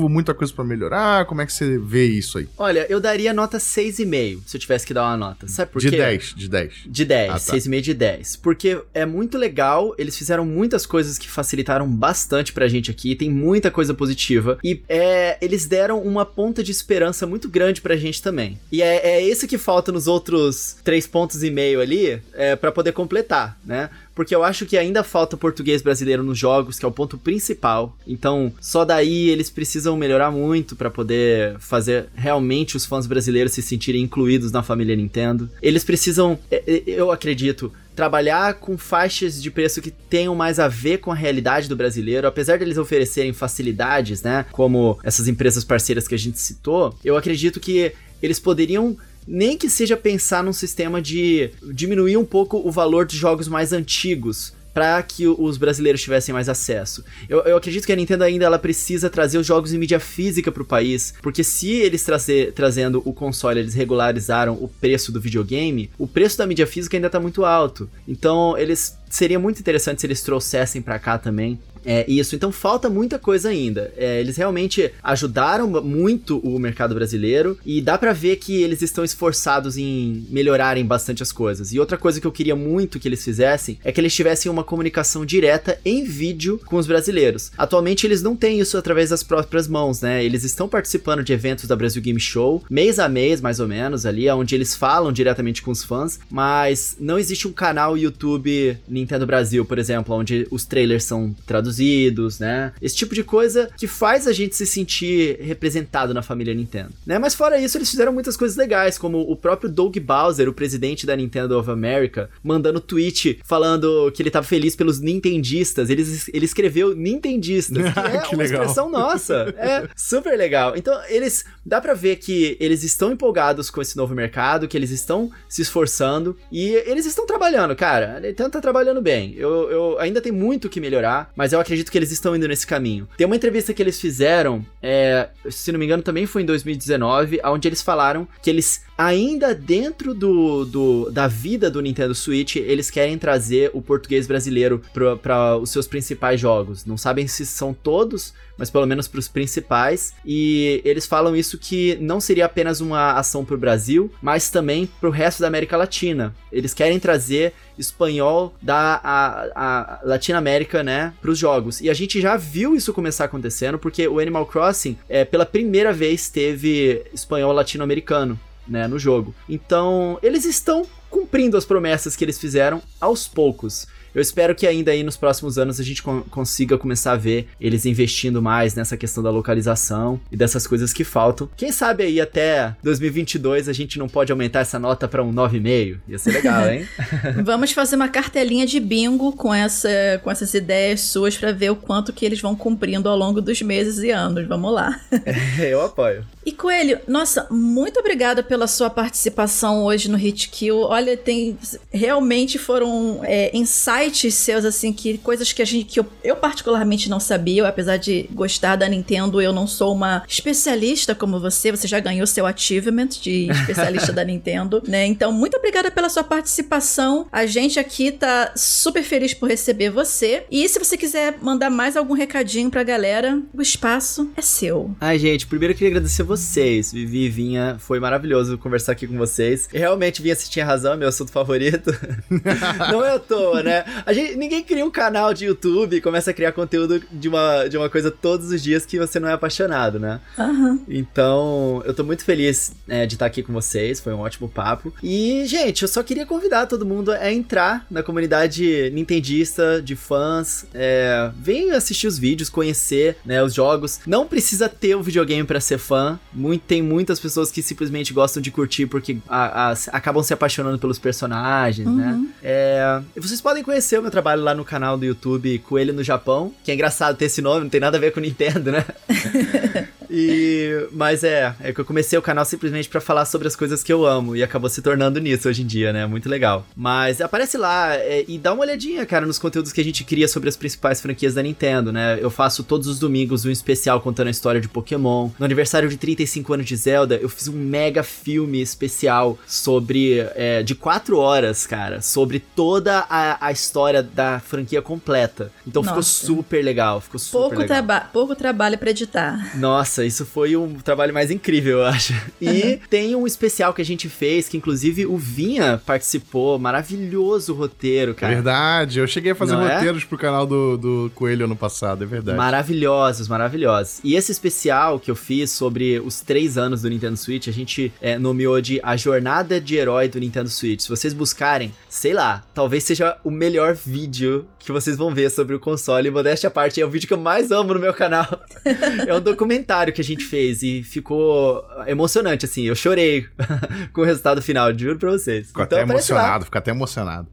[0.09, 1.25] muita coisa para melhorar?
[1.25, 2.47] Como é que você vê isso aí?
[2.57, 5.47] Olha, eu daria nota 6,5, se eu tivesse que dar uma nota.
[5.47, 5.97] Sabe por de quê?
[5.97, 6.73] De 10, de 10.
[6.85, 7.39] De 10, ah, tá.
[7.39, 8.35] 6,5 de 10.
[8.37, 13.29] Porque é muito legal, eles fizeram muitas coisas que facilitaram bastante pra gente aqui, tem
[13.29, 14.57] muita coisa positiva.
[14.63, 18.59] E é, eles deram uma ponta de esperança muito grande pra gente também.
[18.71, 22.71] E é, é esse que falta nos outros três pontos e meio ali, é, para
[22.71, 23.89] poder completar, né?
[24.19, 27.95] porque eu acho que ainda falta português brasileiro nos jogos, que é o ponto principal.
[28.05, 33.61] Então, só daí eles precisam melhorar muito para poder fazer realmente os fãs brasileiros se
[33.61, 35.49] sentirem incluídos na família Nintendo.
[35.61, 36.37] Eles precisam,
[36.85, 41.69] eu acredito, trabalhar com faixas de preço que tenham mais a ver com a realidade
[41.69, 46.93] do brasileiro, apesar deles oferecerem facilidades, né, como essas empresas parceiras que a gente citou,
[47.03, 52.57] eu acredito que eles poderiam nem que seja pensar num sistema de diminuir um pouco
[52.57, 57.03] o valor de jogos mais antigos para que os brasileiros tivessem mais acesso.
[57.27, 60.53] Eu, eu, acredito que a Nintendo ainda ela precisa trazer os jogos em mídia física
[60.53, 65.19] para o país, porque se eles trazer, trazendo o console eles regularizaram o preço do
[65.19, 67.89] videogame, o preço da mídia física ainda está muito alto.
[68.07, 72.89] Então eles seria muito interessante se eles trouxessem para cá também é isso, então falta
[72.89, 73.91] muita coisa ainda.
[73.97, 79.03] É, eles realmente ajudaram muito o mercado brasileiro e dá para ver que eles estão
[79.03, 81.73] esforçados em melhorarem bastante as coisas.
[81.73, 84.63] E outra coisa que eu queria muito que eles fizessem é que eles tivessem uma
[84.63, 87.51] comunicação direta em vídeo com os brasileiros.
[87.57, 90.23] Atualmente eles não têm isso através das próprias mãos, né?
[90.23, 94.05] Eles estão participando de eventos da Brasil Game Show, mês a mês mais ou menos
[94.05, 99.25] ali, onde eles falam diretamente com os fãs, mas não existe um canal YouTube Nintendo
[99.25, 102.73] Brasil, por exemplo, onde os trailers são traduzidos traduzidos, né?
[102.81, 107.19] Esse tipo de coisa que faz a gente se sentir representado na família Nintendo, né?
[107.19, 111.05] Mas fora isso, eles fizeram muitas coisas legais, como o próprio Doug Bowser, o presidente
[111.05, 115.89] da Nintendo of America, mandando tweet falando que ele tava feliz pelos nintendistas.
[115.89, 116.03] Ele,
[116.33, 118.61] ele escreveu nintendistas, que é que uma legal.
[118.61, 119.53] expressão nossa.
[119.57, 120.75] É super legal.
[120.75, 124.89] Então, eles dá para ver que eles estão empolgados com esse novo mercado, que eles
[124.89, 128.17] estão se esforçando e eles estão trabalhando, cara.
[128.17, 129.35] A Nintendo tá trabalhando bem.
[129.35, 132.65] Eu, eu ainda tem muito que melhorar, mas eu acredito que eles estão indo nesse
[132.65, 133.07] caminho.
[133.17, 137.39] Tem uma entrevista que eles fizeram, é, se não me engano, também foi em 2019,
[137.45, 142.91] onde eles falaram que eles ainda dentro do, do, da vida do Nintendo Switch, eles
[142.91, 144.81] querem trazer o português brasileiro
[145.23, 146.85] para os seus principais jogos.
[146.85, 150.13] Não sabem se são todos, mas pelo menos para os principais.
[150.25, 154.85] E eles falam isso que não seria apenas uma ação para o Brasil, mas também
[154.99, 156.35] para o resto da América Latina.
[156.51, 161.79] Eles querem trazer espanhol da a, a Latinoamérica, né, para os jogos.
[161.79, 165.93] E a gente já viu isso começar acontecendo, porque o Animal Crossing, é, pela primeira
[165.93, 168.37] vez, teve espanhol latino-americano.
[168.69, 169.33] Né, no jogo.
[169.49, 173.87] Então, eles estão cumprindo as promessas que eles fizeram aos poucos.
[174.19, 177.85] Eu espero que ainda aí nos próximos anos a gente consiga começar a ver eles
[177.85, 181.49] investindo mais nessa questão da localização e dessas coisas que faltam.
[181.55, 185.99] Quem sabe aí até 2022 a gente não pode aumentar essa nota para um 9,5?
[186.05, 186.85] Ia ser legal, hein?
[187.45, 189.89] Vamos fazer uma cartelinha de bingo com, essa,
[190.21, 193.61] com essas ideias suas para ver o quanto que eles vão cumprindo ao longo dos
[193.61, 194.45] meses e anos.
[194.49, 194.99] Vamos lá.
[195.59, 196.25] É, eu apoio.
[196.45, 200.79] E Coelho, nossa, muito obrigada pela sua participação hoje no Hit Kill.
[200.79, 201.57] Olha, tem
[201.91, 207.09] realmente foram é, insights seus assim que coisas que a gente que eu, eu particularmente
[207.09, 211.71] não sabia, apesar de gostar da Nintendo, eu não sou uma especialista como você.
[211.71, 215.05] Você já ganhou seu achievement de especialista da Nintendo, né?
[215.05, 217.27] Então, muito obrigada pela sua participação.
[217.31, 220.43] A gente aqui tá super feliz por receber você.
[220.49, 224.95] E se você quiser mandar mais algum recadinho pra galera, o espaço é seu.
[224.99, 226.91] Ai, gente, primeiro eu queria agradecer vocês.
[226.91, 229.67] Vivi e Vinha, foi maravilhoso conversar aqui com vocês.
[229.71, 231.91] Realmente, Vinha, você tinha razão, é meu assunto favorito.
[232.91, 233.83] Não é à toa, né?
[234.05, 237.67] A gente, ninguém cria um canal de YouTube e começa a criar conteúdo de uma,
[237.67, 240.19] de uma coisa todos os dias que você não é apaixonado, né?
[240.37, 240.83] Uhum.
[240.87, 244.93] Então, eu tô muito feliz é, de estar aqui com vocês, foi um ótimo papo.
[245.03, 250.65] E, gente, eu só queria convidar todo mundo a entrar na comunidade nintendista, de fãs.
[250.73, 253.99] É, vem assistir os vídeos, conhecer né, os jogos.
[254.05, 256.19] Não precisa ter o um videogame para ser fã.
[256.33, 260.77] Muito, tem muitas pessoas que simplesmente gostam de curtir porque a, a, acabam se apaixonando
[260.77, 262.11] pelos personagens, né?
[262.11, 262.21] uhum.
[262.21, 262.29] né?
[262.43, 266.53] É, vocês podem conhecer o meu trabalho lá no canal do YouTube Coelho no Japão,
[266.63, 268.85] que é engraçado ter esse nome, não tem nada a ver com Nintendo, né?
[270.09, 273.83] E, mas é, é que eu comecei o canal simplesmente para falar sobre as coisas
[273.83, 276.05] que eu amo e acabou se tornando nisso hoje em dia, né?
[276.05, 276.65] Muito legal.
[276.75, 280.27] Mas aparece lá é, e dá uma olhadinha, cara, nos conteúdos que a gente cria
[280.27, 282.17] sobre as principais franquias da Nintendo, né?
[282.19, 285.29] Eu faço todos os domingos um especial contando a história de Pokémon.
[285.37, 290.19] No aniversário de 35 anos de Zelda, eu fiz um mega filme especial sobre.
[290.35, 295.51] É, de 4 horas, cara, sobre toda a, a história da franquia completa.
[295.67, 295.91] Então Nossa.
[295.91, 297.67] ficou super legal, ficou super pouco legal.
[297.67, 299.57] Traba pouco trabalho para editar.
[299.57, 299.98] Nossa.
[299.99, 302.13] Nossa, isso foi um trabalho mais incrível, eu acho.
[302.41, 306.57] E tem um especial que a gente fez, que inclusive o Vinha participou.
[306.57, 308.33] Maravilhoso roteiro, cara.
[308.33, 309.75] Verdade, eu cheguei a fazer Não é?
[309.75, 310.05] roteiros é?
[310.05, 312.37] pro canal do, do Coelho ano passado, é verdade.
[312.37, 313.99] Maravilhosos, maravilhosos.
[314.03, 317.91] E esse especial que eu fiz sobre os três anos do Nintendo Switch, a gente
[318.01, 320.81] é, nomeou de A Jornada de Herói do Nintendo Switch.
[320.81, 325.55] Se vocês buscarem, sei lá, talvez seja o melhor vídeo que vocês vão ver sobre
[325.55, 326.11] o console.
[326.11, 328.27] Modéstia à parte, é o vídeo que eu mais amo no meu canal.
[329.07, 332.63] é um documentário que a gente fez e ficou emocionante, assim.
[332.63, 333.25] Eu chorei
[333.93, 335.47] com o resultado final, juro pra vocês.
[335.47, 337.27] Ficou então, até emocionado, ficou até emocionado.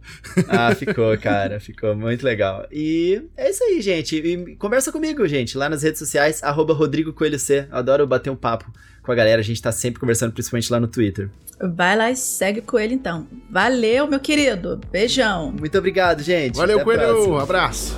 [0.49, 2.67] ah, ficou, cara, ficou muito legal.
[2.71, 4.17] E é isso aí, gente.
[4.17, 7.67] E conversa comigo, gente, lá nas redes sociais, arroba Rodrigo Coelho C.
[7.71, 8.71] adoro bater um papo
[9.07, 11.31] com a galera, a gente tá sempre conversando, principalmente lá no Twitter.
[11.61, 13.27] Vai lá e segue com ele então.
[13.49, 14.81] Valeu, meu querido.
[14.91, 15.53] Beijão.
[15.53, 16.57] Muito obrigado, gente.
[16.57, 17.39] Valeu, Até Coelho.
[17.39, 17.97] Abraço.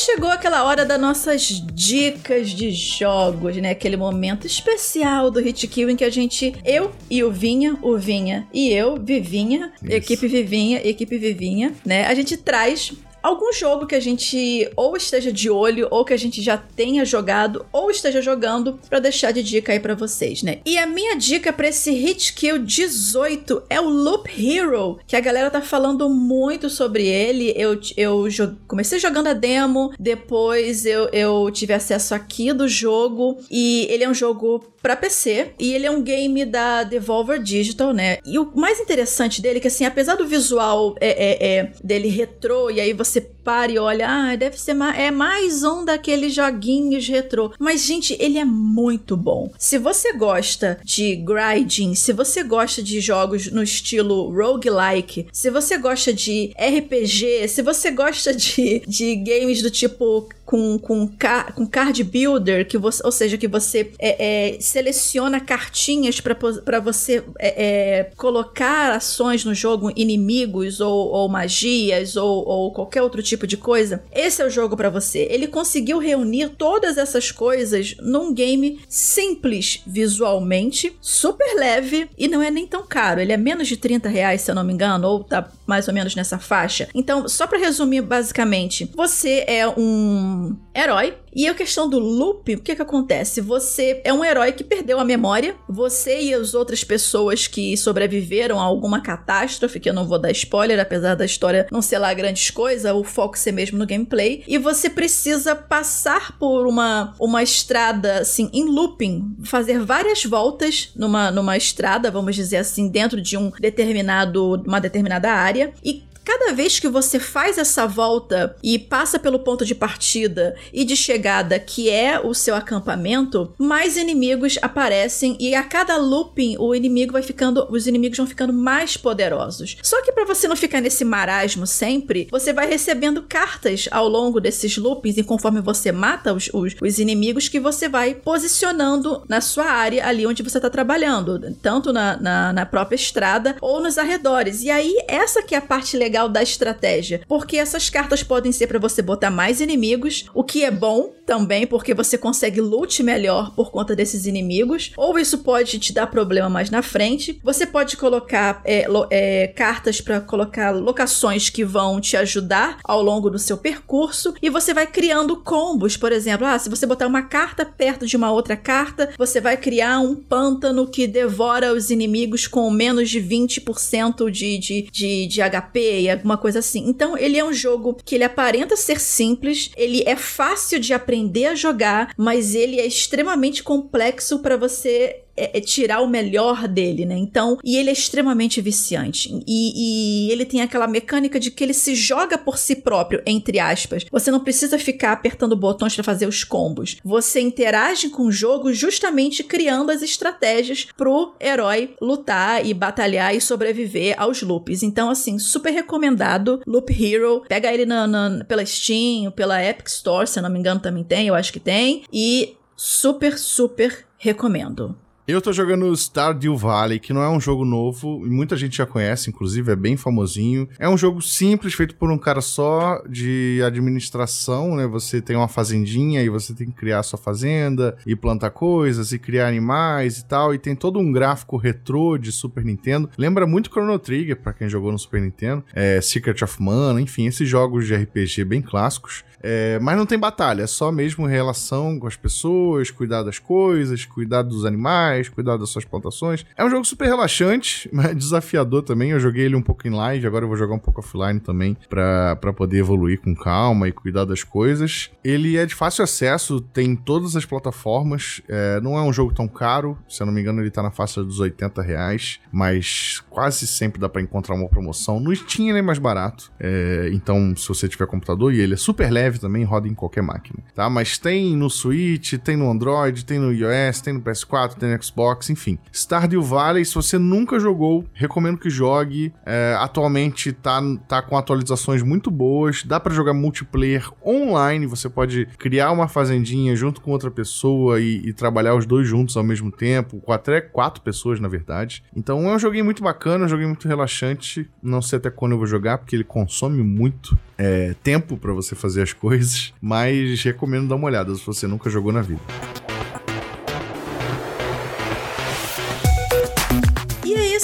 [0.00, 3.70] Chegou aquela hora das nossas dicas de jogos, né?
[3.70, 7.96] Aquele momento especial do Hit Kill em que a gente, eu e o Vinha, o
[7.96, 9.92] Vinha e eu, Vivinha, Isso.
[9.92, 12.06] equipe Vivinha, equipe Vivinha, né?
[12.06, 12.92] A gente traz
[13.22, 17.04] algum jogo que a gente ou esteja de olho, ou que a gente já tenha
[17.04, 20.58] jogado, ou esteja jogando, para deixar de dica aí para vocês, né?
[20.64, 25.20] E a minha dica para esse Hit Kill 18 é o Loop Hero, que a
[25.20, 27.52] galera tá falando muito sobre ele.
[27.56, 28.26] Eu, eu
[28.66, 34.08] comecei jogando a demo, depois eu, eu tive acesso aqui do jogo, e ele é
[34.08, 38.18] um jogo para PC e ele é um game da Devolver Digital, né?
[38.24, 42.08] E o mais interessante dele é que assim, apesar do visual é, é, é dele
[42.08, 46.34] retrô e aí você para e olha, ah, deve ser mais, é mais um daqueles
[46.34, 47.52] joguinhos retrô.
[47.58, 49.50] Mas gente, ele é muito bom.
[49.58, 55.78] Se você gosta de grinding, se você gosta de jogos no estilo roguelike, se você
[55.78, 61.08] gosta de RPG, se você gosta de, de games do tipo com, com,
[61.54, 67.22] com card builder, que você, ou seja, que você é, é, seleciona cartinhas para você
[67.38, 73.46] é, é, colocar ações no jogo, inimigos ou, ou magias ou, ou, qualquer outro tipo
[73.46, 74.02] de coisa.
[74.12, 75.28] Esse é o jogo para você.
[75.30, 82.50] Ele conseguiu reunir todas essas coisas num game simples visualmente, super leve e não é
[82.50, 83.20] nem tão caro.
[83.20, 85.94] Ele é menos de 30 reais, se eu não me engano, ou tá mais ou
[85.94, 86.88] menos nessa faixa.
[86.92, 90.39] Então, só para resumir basicamente, você é um
[90.74, 91.16] herói.
[91.34, 93.40] E a questão do loop, o que que acontece?
[93.40, 98.58] Você é um herói que perdeu a memória, você e as outras pessoas que sobreviveram
[98.58, 102.12] a alguma catástrofe, que eu não vou dar spoiler, apesar da história não ser lá
[102.12, 107.42] grandes coisas, o foco ser mesmo no gameplay, e você precisa passar por uma, uma
[107.42, 113.36] estrada, assim, em looping, fazer várias voltas numa, numa estrada, vamos dizer assim, dentro de
[113.36, 119.18] um determinado, uma determinada área, e cada vez que você faz essa volta e passa
[119.18, 125.36] pelo ponto de partida e de chegada, que é o seu acampamento, mais inimigos aparecem
[125.40, 129.76] e a cada looping o inimigo vai ficando, os inimigos vão ficando mais poderosos.
[129.82, 134.40] Só que para você não ficar nesse marasmo sempre, você vai recebendo cartas ao longo
[134.40, 139.40] desses loopings e conforme você mata os, os, os inimigos que você vai posicionando na
[139.40, 143.98] sua área ali onde você está trabalhando, tanto na, na, na própria estrada ou nos
[143.98, 144.62] arredores.
[144.62, 148.52] E aí essa que é a parte legal legal da estratégia, porque essas cartas podem
[148.52, 153.02] ser para você botar mais inimigos, o que é bom também, porque você consegue loot
[153.02, 157.40] melhor por conta desses inimigos, ou isso pode te dar problema mais na frente.
[157.42, 163.30] Você pode colocar é, é, cartas para colocar locações que vão te ajudar ao longo
[163.30, 167.22] do seu percurso, e você vai criando combos, por exemplo, ah, se você botar uma
[167.22, 172.46] carta perto de uma outra carta, você vai criar um pântano que devora os inimigos
[172.46, 176.88] com menos de 20% de, de, de, de HP alguma coisa assim.
[176.88, 181.46] Então, ele é um jogo que ele aparenta ser simples, ele é fácil de aprender
[181.46, 187.04] a jogar, mas ele é extremamente complexo para você é, é, tirar o melhor dele,
[187.04, 187.16] né?
[187.16, 189.42] Então, e ele é extremamente viciante.
[189.46, 193.58] E, e ele tem aquela mecânica de que ele se joga por si próprio, entre
[193.58, 194.04] aspas.
[194.10, 196.96] Você não precisa ficar apertando botões para fazer os combos.
[197.04, 203.40] Você interage com o jogo justamente criando as estratégias pro herói lutar e batalhar e
[203.40, 204.82] sobreviver aos loops.
[204.82, 206.60] Então, assim, super recomendado.
[206.66, 207.42] Loop Hero.
[207.48, 211.04] Pega ele na, na, pela Steam, pela Epic Store, se eu não me engano, também
[211.04, 211.28] tem.
[211.28, 212.04] Eu acho que tem.
[212.12, 214.96] E super, super recomendo.
[215.30, 218.84] Eu tô jogando Stardew Valley, que não é um jogo novo, e muita gente já
[218.84, 220.68] conhece, inclusive, é bem famosinho.
[220.76, 224.88] É um jogo simples, feito por um cara só, de administração, né?
[224.88, 229.20] Você tem uma fazendinha e você tem que criar sua fazenda, e plantar coisas, e
[229.20, 233.08] criar animais e tal, e tem todo um gráfico retrô de Super Nintendo.
[233.16, 237.26] Lembra muito Chrono Trigger, para quem jogou no Super Nintendo, é, Secret of Mana, enfim,
[237.26, 239.22] esses jogos de RPG bem clássicos.
[239.42, 244.04] É, mas não tem batalha, é só mesmo relação com as pessoas, cuidar das coisas,
[244.04, 246.44] cuidar dos animais, cuidar das suas plantações.
[246.56, 249.10] É um jogo super relaxante, mas desafiador também.
[249.10, 251.76] Eu joguei ele um pouco em live, agora eu vou jogar um pouco offline também
[251.88, 255.10] para poder evoluir com calma e cuidar das coisas.
[255.24, 258.42] Ele é de fácil acesso, tem todas as plataformas.
[258.48, 260.90] É, não é um jogo tão caro, se eu não me engano, ele tá na
[260.90, 265.18] faixa dos 80 reais, mas quase sempre dá para encontrar uma promoção.
[265.20, 268.76] No Steam ele é mais barato, é, então se você tiver computador e ele é
[268.76, 270.88] super leve também, roda em qualquer máquina, tá?
[270.88, 275.02] Mas tem no Switch, tem no Android, tem no iOS, tem no PS4, tem no
[275.02, 275.78] Xbox, enfim.
[275.92, 279.32] Stardew Valley, se você nunca jogou, recomendo que jogue.
[279.44, 285.46] É, atualmente tá, tá com atualizações muito boas, dá para jogar multiplayer online, você pode
[285.58, 289.70] criar uma fazendinha junto com outra pessoa e, e trabalhar os dois juntos ao mesmo
[289.70, 292.02] tempo, com até quatro pessoas, na verdade.
[292.14, 294.68] Então é um joguinho muito bacana, um joguinho muito relaxante.
[294.82, 298.74] Não sei até quando eu vou jogar, porque ele consome muito é, tempo para você
[298.74, 302.40] fazer as coisas, mas recomendo dar uma olhada se você nunca jogou na vida.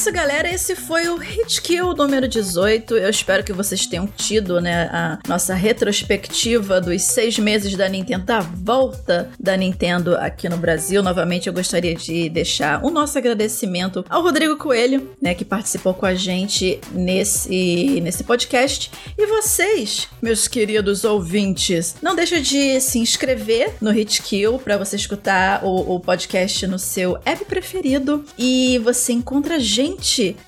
[0.07, 0.49] Isso, galera.
[0.49, 2.97] Esse foi o Hit Kill número 18.
[2.97, 8.25] Eu espero que vocês tenham tido, né, a nossa retrospectiva dos seis meses da Nintendo,
[8.25, 11.03] da volta da Nintendo aqui no Brasil.
[11.03, 16.07] Novamente, eu gostaria de deixar o nosso agradecimento ao Rodrigo Coelho, né, que participou com
[16.07, 18.93] a gente nesse, nesse podcast.
[19.19, 24.95] E vocês, meus queridos ouvintes, não deixa de se inscrever no Hit Kill para você
[24.95, 28.25] escutar o, o podcast no seu app preferido.
[28.39, 29.96] E você encontra a gente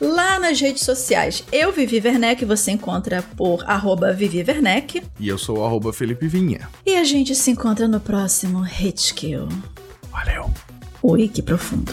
[0.00, 1.44] lá nas redes sociais.
[1.52, 5.02] Eu, Vivi Werneck, você encontra por arroba Vivi Werneck.
[5.18, 6.68] E eu sou arroba Felipe Vinha.
[6.84, 9.48] E a gente se encontra no próximo Hit Kill.
[10.10, 10.50] Valeu.
[11.02, 11.92] Ui, que profundo.